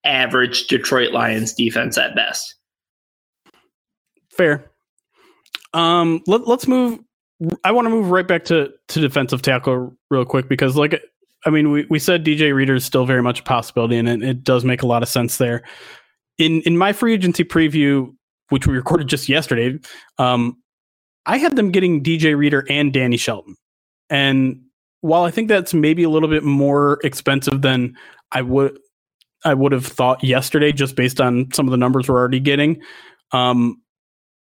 average 0.04 0.66
Detroit 0.68 1.12
Lions 1.12 1.52
defense 1.52 1.98
at 1.98 2.14
best. 2.14 2.54
Fair. 4.32 4.70
Um, 5.74 6.22
let, 6.26 6.46
let's 6.46 6.66
move. 6.66 7.00
I 7.64 7.72
want 7.72 7.86
to 7.86 7.90
move 7.90 8.10
right 8.10 8.26
back 8.26 8.44
to 8.46 8.72
to 8.88 9.00
defensive 9.00 9.42
tackle 9.42 9.94
real 10.10 10.24
quick 10.24 10.48
because, 10.48 10.76
like, 10.76 11.02
I 11.44 11.50
mean, 11.50 11.70
we, 11.70 11.86
we 11.90 11.98
said 11.98 12.24
DJ 12.24 12.54
Reader 12.54 12.76
is 12.76 12.84
still 12.84 13.04
very 13.04 13.22
much 13.22 13.40
a 13.40 13.42
possibility, 13.42 13.96
and 13.96 14.08
it, 14.08 14.22
it 14.22 14.44
does 14.44 14.64
make 14.64 14.82
a 14.82 14.86
lot 14.86 15.02
of 15.02 15.08
sense 15.08 15.36
there. 15.36 15.62
In 16.38 16.62
in 16.62 16.78
my 16.78 16.92
free 16.92 17.12
agency 17.12 17.44
preview, 17.44 18.14
which 18.48 18.66
we 18.66 18.74
recorded 18.74 19.08
just 19.08 19.28
yesterday, 19.28 19.78
um, 20.18 20.56
I 21.26 21.36
had 21.36 21.56
them 21.56 21.72
getting 21.72 22.02
DJ 22.02 22.36
Reader 22.36 22.64
and 22.70 22.92
Danny 22.92 23.16
Shelton, 23.18 23.56
and 24.08 24.62
while 25.00 25.24
I 25.24 25.30
think 25.30 25.48
that's 25.48 25.74
maybe 25.74 26.02
a 26.02 26.10
little 26.10 26.28
bit 26.28 26.44
more 26.44 26.98
expensive 27.04 27.62
than 27.62 27.96
I 28.32 28.42
would 28.42 28.78
I 29.44 29.54
would 29.54 29.72
have 29.72 29.86
thought 29.86 30.24
yesterday, 30.24 30.72
just 30.72 30.96
based 30.96 31.20
on 31.20 31.52
some 31.52 31.66
of 31.66 31.70
the 31.70 31.76
numbers 31.76 32.08
we're 32.08 32.18
already 32.18 32.40
getting, 32.40 32.82
um, 33.32 33.80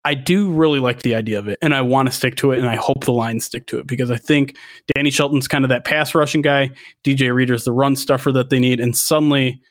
I 0.05 0.15
do 0.15 0.51
really 0.51 0.81
like 0.81 1.03
the 1.03 1.15
idea 1.15 1.39
of 1.39 1.47
it, 1.47 1.59
and 1.63 1.75
I 1.75 1.81
want 1.83 2.09
to 2.09 2.15
stick 2.15 2.35
to 2.37 2.53
it, 2.53 2.59
and 2.59 2.69
I 2.69 2.75
hope 2.75 3.05
the 3.05 3.13
Lions 3.13 3.45
stick 3.45 3.67
to 3.69 3.79
it 3.79 3.87
because 3.87 4.11
I 4.11 4.17
think 4.17 4.57
Danny 4.95 5.11
Shelton's 5.11 5.47
kind 5.47 5.65
of 5.65 5.69
that 5.69 5.85
pass 5.85 6.15
rushing 6.15 6.43
guy. 6.43 6.71
DJ 7.05 7.33
Reader's 7.33 7.65
the 7.65 7.73
run 7.73 7.95
stuffer 7.95 8.33
that 8.33 8.51
they 8.51 8.59
need, 8.59 8.81
and 8.81 8.97
suddenly 8.97 9.63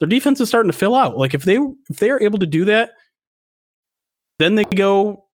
their 0.00 0.08
defense 0.08 0.40
is 0.40 0.48
starting 0.48 0.72
to 0.72 0.76
fill 0.76 0.94
out. 0.94 1.18
Like 1.18 1.34
if 1.34 1.44
they 1.44 1.58
if 1.90 1.98
they 1.98 2.10
are 2.10 2.22
able 2.22 2.38
to 2.38 2.46
do 2.46 2.64
that, 2.64 2.92
then 4.38 4.54
they 4.54 4.64
go 4.64 5.26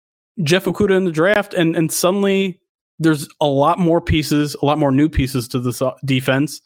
Jeff 0.43 0.65
Okudah 0.65 0.97
in 0.97 1.05
the 1.05 1.13
draft, 1.13 1.55
and 1.55 1.77
and 1.77 1.93
suddenly 1.93 2.61
there's 3.03 3.29
a 3.41 3.47
lot 3.47 3.79
more 3.79 4.01
pieces, 4.01 4.57
a 4.63 4.65
lot 4.65 4.79
more 4.79 4.93
new 4.93 5.09
pieces 5.09 5.49
to 5.49 5.61
this 5.61 5.83
uh, 5.83 5.93
defense, 6.05 6.61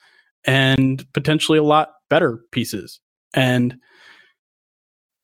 and 0.45 1.05
potentially 1.13 1.59
a 1.59 1.63
lot 1.63 1.91
better 2.09 2.41
pieces. 2.53 3.01
And 3.35 3.77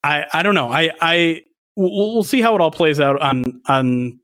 I 0.03 0.25
I 0.33 0.43
don't 0.43 0.55
know. 0.55 0.69
I 0.69 0.91
I 1.01 1.43
we'll, 1.77 2.15
we'll 2.15 2.25
see 2.25 2.41
how 2.41 2.55
it 2.55 2.61
all 2.61 2.71
plays 2.71 3.01
out 3.01 3.21
on 3.21 3.61
on 3.69 4.19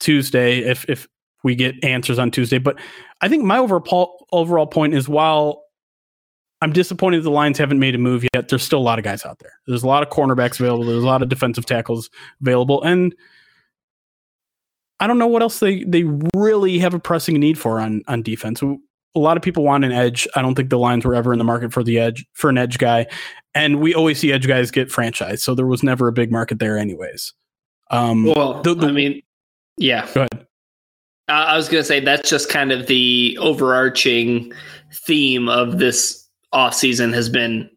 Tuesday 0.00 0.58
if 0.60 0.88
if 0.88 1.08
we 1.44 1.54
get 1.54 1.82
answers 1.84 2.18
on 2.18 2.30
Tuesday. 2.30 2.58
But 2.58 2.78
I 3.20 3.28
think 3.28 3.44
my 3.44 3.58
overall 3.58 4.26
overall 4.32 4.66
point 4.66 4.94
is 4.94 5.08
while 5.08 5.64
I'm 6.60 6.72
disappointed 6.72 7.22
the 7.22 7.30
Lions 7.30 7.58
haven't 7.58 7.78
made 7.78 7.94
a 7.94 7.98
move 7.98 8.24
yet, 8.34 8.48
there's 8.48 8.64
still 8.64 8.80
a 8.80 8.80
lot 8.80 8.98
of 8.98 9.04
guys 9.04 9.24
out 9.24 9.38
there. 9.38 9.52
There's 9.66 9.84
a 9.84 9.86
lot 9.86 10.02
of 10.02 10.08
cornerbacks 10.08 10.58
available. 10.58 10.84
There's 10.84 11.04
a 11.04 11.06
lot 11.06 11.22
of 11.22 11.28
defensive 11.28 11.66
tackles 11.66 12.10
available, 12.40 12.82
and 12.82 13.14
I 15.00 15.06
don't 15.06 15.18
know 15.18 15.26
what 15.26 15.42
else 15.42 15.60
they 15.60 15.84
they 15.84 16.04
really 16.34 16.78
have 16.78 16.94
a 16.94 16.98
pressing 16.98 17.38
need 17.38 17.58
for 17.58 17.80
on 17.80 18.02
on 18.08 18.22
defense. 18.22 18.62
A 18.62 19.18
lot 19.18 19.36
of 19.36 19.42
people 19.42 19.64
want 19.64 19.84
an 19.84 19.92
edge. 19.92 20.28
I 20.36 20.42
don't 20.42 20.54
think 20.54 20.70
the 20.70 20.78
Lions 20.78 21.04
were 21.04 21.14
ever 21.14 21.32
in 21.32 21.38
the 21.38 21.44
market 21.44 21.72
for 21.72 21.82
the 21.82 21.98
edge 21.98 22.26
for 22.34 22.50
an 22.50 22.58
edge 22.58 22.78
guy, 22.78 23.06
and 23.54 23.80
we 23.80 23.94
always 23.94 24.18
see 24.18 24.32
edge 24.32 24.46
guys 24.46 24.70
get 24.70 24.88
franchised, 24.88 25.40
so 25.40 25.54
there 25.54 25.66
was 25.66 25.82
never 25.82 26.08
a 26.08 26.12
big 26.12 26.30
market 26.30 26.58
there, 26.58 26.78
anyways. 26.78 27.32
Um, 27.90 28.24
well, 28.24 28.62
the, 28.62 28.74
the, 28.74 28.88
I 28.88 28.92
mean, 28.92 29.22
yeah. 29.78 30.06
Go 30.12 30.26
ahead. 30.32 30.46
Uh, 31.28 31.32
I 31.32 31.56
was 31.56 31.68
going 31.68 31.82
to 31.82 31.86
say 31.86 32.00
that's 32.00 32.28
just 32.28 32.48
kind 32.48 32.72
of 32.72 32.86
the 32.86 33.36
overarching 33.40 34.52
theme 34.92 35.48
of 35.48 35.78
this 35.78 36.26
offseason 36.54 37.12
has 37.14 37.28
been 37.28 37.68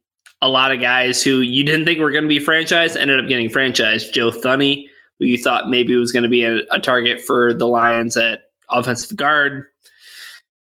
a 0.41 0.47
lot 0.47 0.71
of 0.71 0.79
guys 0.79 1.21
who 1.21 1.41
you 1.41 1.63
didn't 1.63 1.85
think 1.85 1.99
were 1.99 2.11
going 2.11 2.23
to 2.23 2.29
be 2.29 2.39
franchised 2.39 2.95
ended 2.95 3.19
up 3.19 3.27
getting 3.27 3.49
franchised. 3.49 4.13
Joe 4.13 4.31
Thuney, 4.31 4.85
who 5.21 5.27
you 5.27 5.37
thought 5.37 5.69
maybe 5.69 5.93
it 5.93 5.97
was 5.97 6.11
going 6.11 6.23
to 6.23 6.29
be 6.29 6.43
a, 6.43 6.61
a, 6.71 6.79
target 6.79 7.21
for 7.21 7.53
the 7.53 7.67
Lions 7.67 8.17
at 8.17 8.41
offensive 8.71 9.15
guard. 9.15 9.65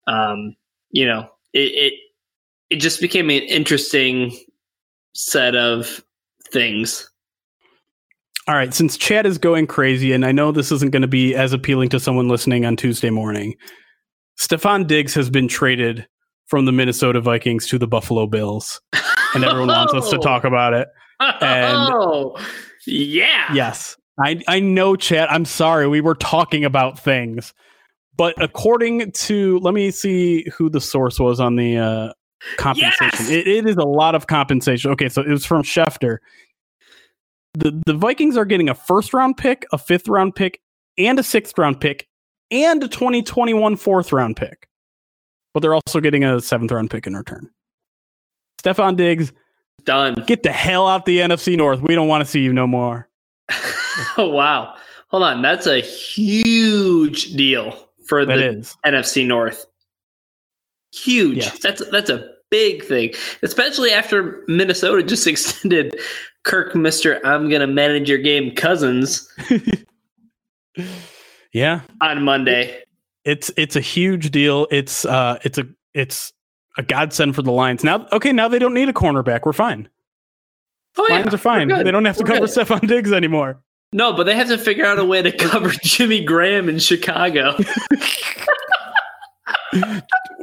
Um, 0.06 0.56
you 0.92 1.08
know, 1.08 1.28
it, 1.54 1.74
it 1.74 1.94
it 2.70 2.76
just 2.76 3.02
became 3.02 3.32
an 3.32 3.42
interesting 3.42 4.38
set 5.16 5.56
of 5.56 6.04
things. 6.52 7.10
All 8.48 8.54
right, 8.54 8.74
since 8.74 8.96
chat 8.96 9.26
is 9.26 9.40
going 9.40 9.66
crazy, 9.66 10.12
and 10.12 10.24
I 10.24 10.32
know 10.32 10.52
this 10.52 10.72
isn't 10.72 10.92
going 10.92 11.02
to 11.02 11.08
be 11.08 11.34
as 11.34 11.52
appealing 11.52 11.90
to 11.90 12.00
someone 12.00 12.28
listening 12.28 12.66
on 12.66 12.76
Tuesday 12.76 13.10
morning, 13.10 13.56
Stefon 14.40 14.86
Diggs 14.86 15.16
has 15.16 15.30
been 15.32 15.48
traded 15.48 16.08
from 16.46 16.66
the 16.66 16.72
Minnesota 16.72 17.22
Vikings 17.22 17.68
to 17.70 17.80
the 17.80 17.88
Buffalo 17.88 18.28
Bills, 18.28 18.82
and 19.34 19.44
everyone 19.44 19.70
wants 19.70 19.94
us 19.96 20.10
to 20.12 20.18
talk 20.22 20.44
about 20.44 20.74
it. 20.74 20.90
And 21.20 21.94
oh, 21.94 22.38
yeah, 22.86 23.52
yes, 23.54 23.96
I 24.20 24.42
I 24.48 24.60
know, 24.60 24.96
chat. 24.96 25.32
I'm 25.32 25.46
sorry, 25.46 25.88
we 25.88 26.02
were 26.02 26.16
talking 26.16 26.66
about 26.66 27.00
things, 27.00 27.54
but 28.16 28.40
according 28.42 29.12
to 29.12 29.60
let 29.60 29.74
me 29.74 29.92
see 29.92 30.48
who 30.56 30.70
the 30.70 30.82
source 30.82 31.20
was 31.20 31.40
on 31.40 31.56
the 31.56 31.78
uh, 31.78 32.14
compensation. 32.58 33.10
Yes! 33.12 33.30
It, 33.30 33.48
it 33.48 33.68
is 33.68 33.78
a 33.78 33.86
lot 33.86 34.14
of 34.16 34.28
compensation. 34.28 34.92
Okay, 34.92 35.10
so 35.10 35.22
it 35.22 35.30
was 35.30 35.46
from 35.46 35.64
Schefter. 35.64 36.18
The 37.56 37.82
the 37.86 37.94
Vikings 37.94 38.38
are 38.38 38.46
getting 38.46 38.70
a 38.70 38.76
first 38.76 39.14
round 39.14 39.38
pick, 39.38 39.66
a 39.72 39.78
fifth 39.78 40.08
round 40.08 40.36
pick, 40.36 40.62
and 40.98 41.18
a 41.18 41.24
sixth 41.24 41.58
round 41.58 41.82
pick, 41.82 42.08
and 42.52 42.84
a 42.84 42.88
2021 42.88 43.76
fourth 43.78 44.14
round 44.14 44.36
pick. 44.36 44.68
But 45.54 45.62
they're 45.62 45.76
also 45.76 46.00
getting 46.00 46.24
a 46.24 46.40
seventh 46.40 46.72
round 46.72 46.92
pick 46.92 47.08
in 47.08 47.16
return. 47.16 47.50
Stefon 48.64 48.96
Diggs, 48.96 49.34
done. 49.86 50.24
Get 50.28 50.44
the 50.44 50.52
hell 50.52 50.88
out 50.88 51.06
the 51.06 51.20
NFC 51.20 51.58
North. 51.58 51.82
We 51.82 51.96
don't 51.96 52.08
want 52.08 52.24
to 52.24 52.30
see 52.30 52.42
you 52.42 52.54
no 52.54 52.68
more. 52.68 53.10
oh 54.18 54.28
wow. 54.30 54.76
Hold 55.10 55.24
on, 55.24 55.42
that's 55.42 55.68
a 55.68 55.80
huge 55.80 57.34
deal 57.34 57.78
for 58.08 58.26
That 58.26 58.38
the 58.38 58.50
is. 58.60 58.76
NFC 58.86 59.26
North. 59.28 59.66
Huge. 60.94 61.38
Yes. 61.38 61.60
That's 61.60 61.88
that's 61.92 62.10
a 62.10 62.30
big 62.50 62.84
thing, 62.84 63.14
especially 63.42 63.92
after 63.92 64.44
Minnesota 64.48 65.02
just 65.04 65.26
extended 65.28 65.96
Kirk, 66.44 66.76
Mister, 66.76 67.26
I'm 67.26 67.50
gonna 67.50 67.68
manage 67.68 68.10
your 68.10 68.18
game, 68.20 68.54
Cousins 68.56 69.28
Yeah, 71.54 71.82
on 72.02 72.24
Monday. 72.24 72.82
it's 73.26 73.52
it's 73.58 73.76
a 73.76 73.80
huge 73.82 74.32
deal. 74.32 74.68
It's 74.72 75.06
uh 75.06 75.38
it's 75.44 75.58
a 75.60 75.68
it's 75.94 76.34
a 76.78 76.84
godsend 76.84 77.36
for 77.36 77.44
the 77.44 77.52
Lions. 77.52 77.84
Now 77.84 78.08
okay, 78.12 78.32
now 78.34 78.48
they 78.48 78.58
don't 78.60 78.74
need 78.74 78.90
a 78.90 78.94
cornerback. 78.94 79.42
We're 79.46 79.54
fine. 79.54 79.88
Oh 80.98 81.06
yeah, 81.08 81.16
Lions 81.18 81.34
are 81.34 81.38
fine. 81.38 81.68
They 81.70 81.92
don't 81.92 82.06
have 82.06 82.18
to 82.18 82.24
We're 82.24 82.28
cover 82.28 82.48
good. 82.48 82.50
Stefon 82.50 82.88
Diggs 82.88 83.12
anymore. 83.14 83.62
No, 83.94 84.12
but 84.14 84.24
they 84.26 84.36
have 84.36 84.48
to 84.50 84.58
figure 84.58 84.86
out 84.86 85.00
a 85.00 85.06
way 85.06 85.22
to 85.22 85.32
cover 85.38 85.70
Jimmy 85.84 86.24
Graham 86.24 86.68
in 86.70 86.80
Chicago. 86.80 87.56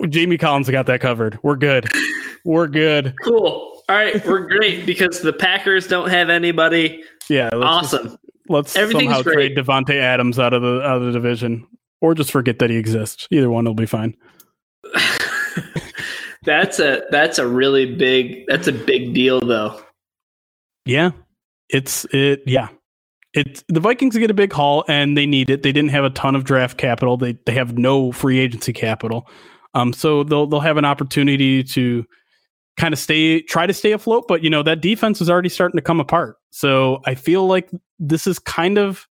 Jamie 0.09 0.39
Collins 0.39 0.69
got 0.71 0.87
that 0.87 1.01
covered. 1.01 1.39
We're 1.43 1.57
good. 1.57 1.87
We're 2.45 2.67
good. 2.69 3.15
cool. 3.23 3.83
All 3.89 3.97
right, 3.97 4.25
we're 4.27 4.47
great 4.47 4.87
because 4.87 5.21
the 5.21 5.33
Packers 5.33 5.87
don't 5.89 6.11
have 6.11 6.31
anybody. 6.31 7.03
Yeah. 7.29 7.51
Let's 7.53 7.91
just- 7.91 7.95
Awesome. 8.05 8.17
let's 8.49 8.77
Everything's 8.77 9.11
somehow 9.13 9.23
great. 9.23 9.55
trade 9.55 9.57
Davante 9.57 9.95
Adams 9.97 10.39
out 10.39 10.53
of 10.53 10.63
the 10.63 10.81
out 10.83 10.97
of 10.99 11.03
the 11.05 11.13
division, 11.13 11.67
or 12.01 12.15
just 12.15 12.31
forget 12.31 12.61
that 12.61 12.71
he 12.71 12.77
exists. 12.77 13.27
Either 13.31 13.51
one 13.51 13.65
will 13.65 13.75
be 13.75 13.87
fine. 13.87 14.17
that's 16.45 16.79
a 16.79 17.03
that's 17.11 17.39
a 17.39 17.47
really 17.47 17.95
big 17.97 18.47
that's 18.47 18.69
a 18.69 18.73
big 18.73 19.13
deal 19.13 19.41
though. 19.41 19.81
Yeah, 20.87 21.11
it's 21.69 22.07
it. 22.13 22.43
Yeah, 22.47 22.69
it's 23.33 23.63
the 23.69 23.81
Vikings 23.81 24.17
get 24.17 24.31
a 24.31 24.35
big 24.35 24.53
haul 24.53 24.85
and 24.89 25.17
they 25.17 25.27
need 25.27 25.51
it. 25.51 25.63
They 25.63 25.73
didn't 25.73 25.91
have 25.91 26.05
a 26.05 26.11
ton 26.11 26.35
of 26.35 26.45
draft 26.45 26.79
capital. 26.79 27.17
They 27.17 27.37
they 27.47 27.53
have 27.53 27.79
no 27.79 28.13
free 28.13 28.39
agency 28.39 28.73
capital. 28.73 29.29
Um, 29.75 29.93
so 29.93 30.25
they'll 30.25 30.47
they'll 30.47 30.61
have 30.61 30.77
an 30.77 30.85
opportunity 30.85 31.63
to 31.65 32.05
kind 32.77 32.93
of 32.93 32.99
stay 32.99 33.43
try 33.43 33.67
to 33.67 33.73
stay 33.73 33.93
afloat. 33.93 34.25
But 34.27 34.43
you 34.43 34.51
know 34.51 34.63
that 34.63 34.81
defense 34.81 35.21
is 35.21 35.31
already 35.31 35.49
starting 35.49 35.79
to 35.79 35.83
come 35.83 36.01
apart. 36.01 36.37
So 36.51 37.01
I 37.07 37.15
feel 37.15 37.47
like 37.47 37.71
this 37.99 38.27
is 38.27 38.39
kind 38.39 38.79
of 38.79 39.07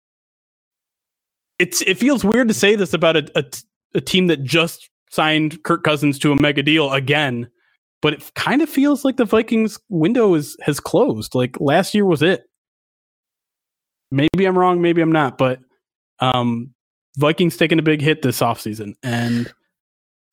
it's 1.59 1.81
it 1.83 1.95
feels 1.95 2.25
weird 2.25 2.49
to 2.49 2.55
say 2.55 2.75
this 2.75 2.93
about 2.93 3.17
a, 3.17 3.31
a, 3.37 3.45
a 3.95 4.01
team 4.01 4.27
that 4.29 4.43
just 4.43 4.91
signed 5.11 5.63
Kirk 5.63 5.85
Cousins 5.85 6.19
to 6.21 6.33
a 6.33 6.41
mega 6.41 6.63
deal 6.63 6.93
again 6.93 7.49
but 8.01 8.13
it 8.13 8.33
kind 8.35 8.63
of 8.63 8.69
feels 8.69 9.05
like 9.05 9.17
the 9.17 9.25
Vikings 9.25 9.79
window 9.89 10.35
is 10.35 10.57
has 10.63 10.81
closed. 10.81 11.35
Like 11.35 11.57
last 11.61 11.95
year 11.95 12.05
was 12.05 12.23
it. 12.23 12.48
Maybe 14.11 14.47
I'm 14.47 14.59
wrong, 14.59 14.81
maybe 14.81 15.01
I'm 15.01 15.13
not, 15.13 15.39
but 15.39 15.61
um 16.21 16.75
Vikings 17.17 17.57
taking 17.57 17.79
a 17.79 17.83
big 17.83 18.01
hit 18.01 18.23
this 18.23 18.41
offseason 18.41 18.95
and 19.03 19.53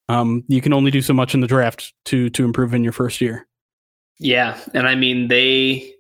um 0.10 0.44
you 0.48 0.62
can 0.62 0.74
only 0.74 0.92
do 0.92 1.02
so 1.02 1.14
much 1.14 1.34
in 1.34 1.42
the 1.42 1.48
draft 1.48 1.94
to 2.06 2.30
to 2.32 2.44
improve 2.46 2.74
in 2.74 2.84
your 2.84 2.94
first 2.94 3.22
year. 3.22 3.48
Yeah, 4.20 4.58
and 4.74 4.88
I 4.88 4.96
mean 4.96 5.28
they 5.28 5.94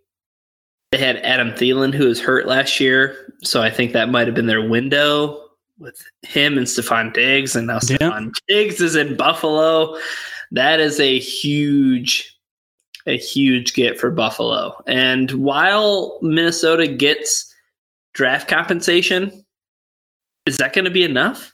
they 0.92 0.98
had 1.00 1.18
Adam 1.18 1.52
Thielen 1.52 1.94
who 1.94 2.06
was 2.08 2.22
hurt 2.22 2.48
last 2.48 2.80
year, 2.80 3.36
so 3.44 3.62
I 3.62 3.70
think 3.70 3.92
that 3.94 4.10
might 4.10 4.28
have 4.28 4.36
been 4.36 4.46
their 4.46 4.68
window 4.68 5.42
with 5.78 6.00
him 6.22 6.58
and 6.58 6.66
Stefon 6.68 7.14
Diggs, 7.14 7.56
and 7.56 7.68
now 7.68 7.80
Yeah. 7.84 7.98
Stefon 7.98 8.32
Diggs 8.48 8.80
is 8.80 8.96
in 8.96 9.18
Buffalo. 9.18 9.98
That 10.52 10.80
is 10.80 11.00
a 11.00 11.20
huge 11.20 12.32
a 13.08 13.18
huge 13.18 13.74
get 13.74 14.00
for 14.00 14.10
Buffalo. 14.10 14.82
And 14.88 15.32
while 15.32 16.18
Minnesota 16.22 16.88
gets 16.88 17.54
draft 18.16 18.48
compensation, 18.48 19.46
is 20.48 20.58
that 20.58 20.74
going 20.74 20.86
to 20.86 20.92
be 20.92 21.04
enough? 21.04 21.54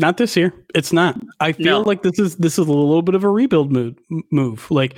Not 0.00 0.16
this 0.16 0.36
year. 0.36 0.52
It's 0.74 0.92
not. 0.92 1.20
I 1.40 1.52
feel 1.52 1.80
No. 1.82 1.86
like 1.86 2.02
this 2.02 2.18
is 2.18 2.36
this 2.36 2.54
is 2.58 2.66
a 2.66 2.72
little 2.72 3.02
bit 3.02 3.14
of 3.14 3.22
a 3.22 3.28
rebuild 3.28 3.70
move. 3.70 3.96
Move 4.32 4.68
like 4.70 4.96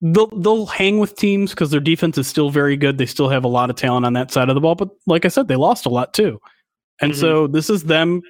they'll 0.00 0.28
they'll 0.28 0.66
hang 0.66 0.98
with 1.00 1.16
teams 1.16 1.50
because 1.50 1.70
their 1.72 1.80
defense 1.80 2.16
is 2.16 2.28
still 2.28 2.50
very 2.50 2.76
good. 2.76 2.96
They 2.96 3.06
still 3.06 3.28
have 3.28 3.44
a 3.44 3.48
lot 3.48 3.70
of 3.70 3.76
talent 3.76 4.06
on 4.06 4.12
that 4.12 4.30
side 4.30 4.48
of 4.48 4.54
the 4.54 4.60
ball. 4.60 4.76
But 4.76 4.90
like 5.06 5.24
I 5.24 5.28
said, 5.28 5.48
they 5.48 5.56
lost 5.56 5.84
a 5.84 5.88
lot 5.88 6.14
too, 6.14 6.40
and 7.00 7.12
Mhm. 7.12 7.16
so 7.16 7.46
this 7.48 7.68
is 7.68 7.84
them 7.84 8.22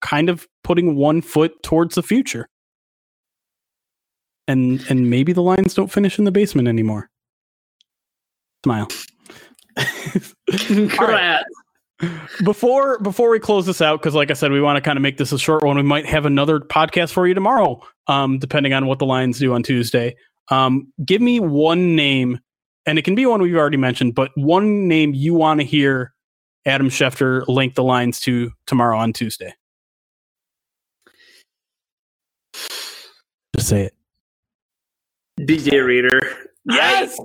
kind 0.00 0.28
of 0.28 0.46
putting 0.62 0.94
one 0.94 1.20
foot 1.22 1.60
towards 1.64 1.96
the 1.96 2.02
future. 2.04 2.48
And 4.46 4.80
and 4.88 5.10
maybe 5.10 5.32
the 5.32 5.42
Lions 5.42 5.74
don't 5.74 5.90
finish 5.90 6.18
in 6.20 6.24
the 6.24 6.30
basement 6.30 6.68
anymore. 6.68 7.10
Smile. 8.64 8.86
Right 11.00 11.42
before 12.44 12.98
before 13.00 13.30
we 13.30 13.38
close 13.38 13.66
this 13.66 13.80
out 13.80 14.00
because 14.00 14.14
like 14.14 14.30
i 14.30 14.34
said 14.34 14.50
we 14.50 14.60
want 14.60 14.76
to 14.76 14.80
kind 14.80 14.96
of 14.96 15.02
make 15.02 15.16
this 15.16 15.32
a 15.32 15.38
short 15.38 15.62
one 15.62 15.76
we 15.76 15.82
might 15.82 16.06
have 16.06 16.26
another 16.26 16.60
podcast 16.60 17.12
for 17.12 17.26
you 17.26 17.34
tomorrow 17.34 17.80
um 18.06 18.38
depending 18.38 18.72
on 18.72 18.86
what 18.86 18.98
the 18.98 19.06
lions 19.06 19.38
do 19.38 19.52
on 19.54 19.62
tuesday. 19.62 20.14
Um 20.50 20.92
give 21.04 21.22
me 21.22 21.40
one 21.40 21.96
name 21.96 22.38
and 22.86 22.98
it 22.98 23.02
can 23.02 23.14
be 23.14 23.24
one 23.26 23.40
we've 23.40 23.56
already 23.56 23.76
mentioned 23.76 24.14
but 24.14 24.30
one 24.34 24.88
name 24.88 25.14
you 25.14 25.34
want 25.34 25.60
to 25.60 25.66
hear 25.66 26.12
adam 26.66 26.88
schefter 26.88 27.46
link 27.48 27.74
the 27.74 27.82
lions 27.82 28.20
to 28.20 28.50
tomorrow 28.66 28.98
on 28.98 29.12
tuesday. 29.12 29.54
Just 33.56 33.68
say 33.68 33.82
it. 33.82 33.94
DJ 35.40 35.84
Reader. 35.84 36.20
yes! 36.64 37.18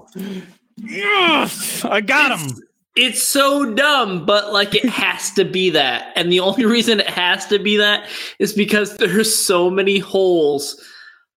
Yes! 0.77 1.83
I 1.85 2.01
got 2.01 2.39
him 2.39 2.55
It's 2.95 3.21
so 3.23 3.73
dumb, 3.73 4.25
but 4.25 4.51
like 4.51 4.75
it 4.75 4.89
has 4.89 5.31
to 5.31 5.45
be 5.45 5.69
that. 5.69 6.11
And 6.15 6.31
the 6.31 6.39
only 6.39 6.65
reason 6.65 6.99
it 6.99 7.07
has 7.07 7.45
to 7.47 7.59
be 7.59 7.77
that 7.77 8.09
is 8.39 8.51
because 8.53 8.97
there's 8.97 9.33
so 9.33 9.69
many 9.69 9.99
holes 9.99 10.81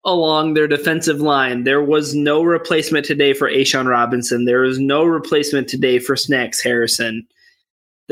along 0.04 0.54
their 0.54 0.66
defensive 0.66 1.20
line. 1.20 1.64
There 1.64 1.82
was 1.82 2.14
no 2.14 2.42
replacement 2.42 3.06
today 3.06 3.32
for 3.32 3.48
A'Shawn 3.48 3.86
Robinson. 3.86 4.44
There 4.44 4.62
was 4.62 4.78
no 4.80 5.04
replacement 5.04 5.68
today 5.68 5.98
for 5.98 6.16
Snacks 6.16 6.60
Harrison. 6.60 7.26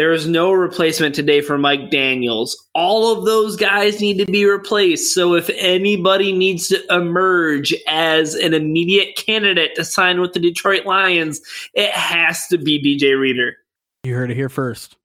There 0.01 0.13
is 0.13 0.27
no 0.27 0.51
replacement 0.51 1.15
today 1.15 1.43
for 1.43 1.59
Mike 1.59 1.91
Daniels. 1.91 2.57
All 2.75 3.13
of 3.15 3.27
those 3.27 3.55
guys 3.55 4.01
need 4.01 4.17
to 4.17 4.25
be 4.25 4.47
replaced. 4.47 5.13
So 5.15 5.35
if 5.35 5.51
anybody 5.59 6.33
needs 6.33 6.69
to 6.69 6.83
emerge 6.91 7.75
as 7.87 8.35
an 8.35 8.55
immediate 8.55 9.15
candidate 9.17 9.75
to 9.75 9.85
sign 9.85 10.23
with 10.23 10.33
the 10.33 10.41
Detroit 10.41 10.87
Lions, 10.87 11.43
it 11.75 11.91
has 11.91 12.47
to 12.47 12.57
be 12.57 12.83
DJ 12.83 13.21
Reader. 13.21 13.59
you 14.05 14.15
heard 14.15 14.31
it 14.31 14.37
here 14.39 14.49
first 14.49 14.97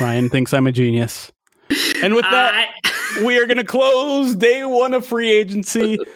ryan 0.00 0.30
thinks 0.30 0.54
i'm 0.54 0.66
a 0.66 0.72
genius 0.72 1.30
and 2.02 2.14
with 2.14 2.24
that 2.30 2.54
I- 2.54 3.22
we 3.22 3.38
are 3.38 3.44
going 3.44 3.58
to 3.58 3.64
close 3.64 4.34
day 4.34 4.64
one 4.64 4.94
of 4.94 5.04
free 5.04 5.30
agency. 5.30 5.98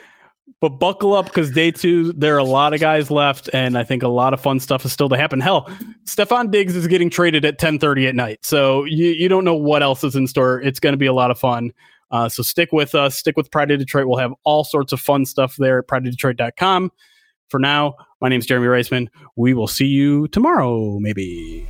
But 0.63 0.79
buckle 0.79 1.13
up 1.13 1.25
because 1.25 1.51
day 1.51 1.73
two, 1.73 2.13
there 2.13 2.37
are 2.37 2.39
a 2.39 2.45
lot 2.45 2.73
of 2.73 2.79
guys 2.79 3.11
left, 3.11 3.51
and 3.53 3.77
I 3.77 3.83
think 3.83 4.05
a 4.05 4.09
lot 4.09 4.33
of 4.33 4.41
fun 4.41 4.61
stuff 4.61 4.85
is 4.85 4.93
still 4.93 5.09
to 5.09 5.17
happen. 5.17 5.41
Hell, 5.41 5.69
Stefon 6.05 6.53
Diggs 6.53 6.77
is 6.77 6.87
getting 6.87 7.11
traded 7.11 7.45
at 7.45 7.59
10:30 7.59 8.07
at 8.07 8.15
night, 8.15 8.45
so 8.45 8.85
you 8.85 9.09
you 9.09 9.29
don't 9.29 9.45
know 9.45 9.57
what 9.57 9.83
else 9.83 10.05
is 10.05 10.15
in 10.15 10.29
store. 10.29 10.61
It's 10.63 10.79
going 10.79 10.93
to 10.93 10.99
be 10.99 11.07
a 11.07 11.13
lot 11.13 11.33
of 11.33 11.39
fun. 11.41 11.73
Uh, 12.13 12.29
so 12.29 12.45
stick 12.45 12.71
with 12.71 12.95
us. 12.95 13.17
Stick 13.17 13.37
with 13.37 13.51
Pride 13.51 13.73
of 13.73 13.81
Detroit. 13.81 14.07
We'll 14.07 14.21
have 14.21 14.35
all 14.45 14.63
sorts 14.63 14.93
of 14.93 15.01
fun 15.01 15.27
stuff 15.27 15.57
there 15.57 15.81
at 15.81 15.89
prideofdetroit.com. 15.89 16.93
For 17.49 17.59
now, 17.59 17.95
my 18.21 18.29
name 18.29 18.39
is 18.39 18.47
Jeremy 18.47 18.69
Reisman. 18.69 19.09
We 19.35 19.55
will 19.55 19.67
see 19.67 19.87
you 19.87 20.29
tomorrow, 20.29 21.01
maybe. 21.01 21.67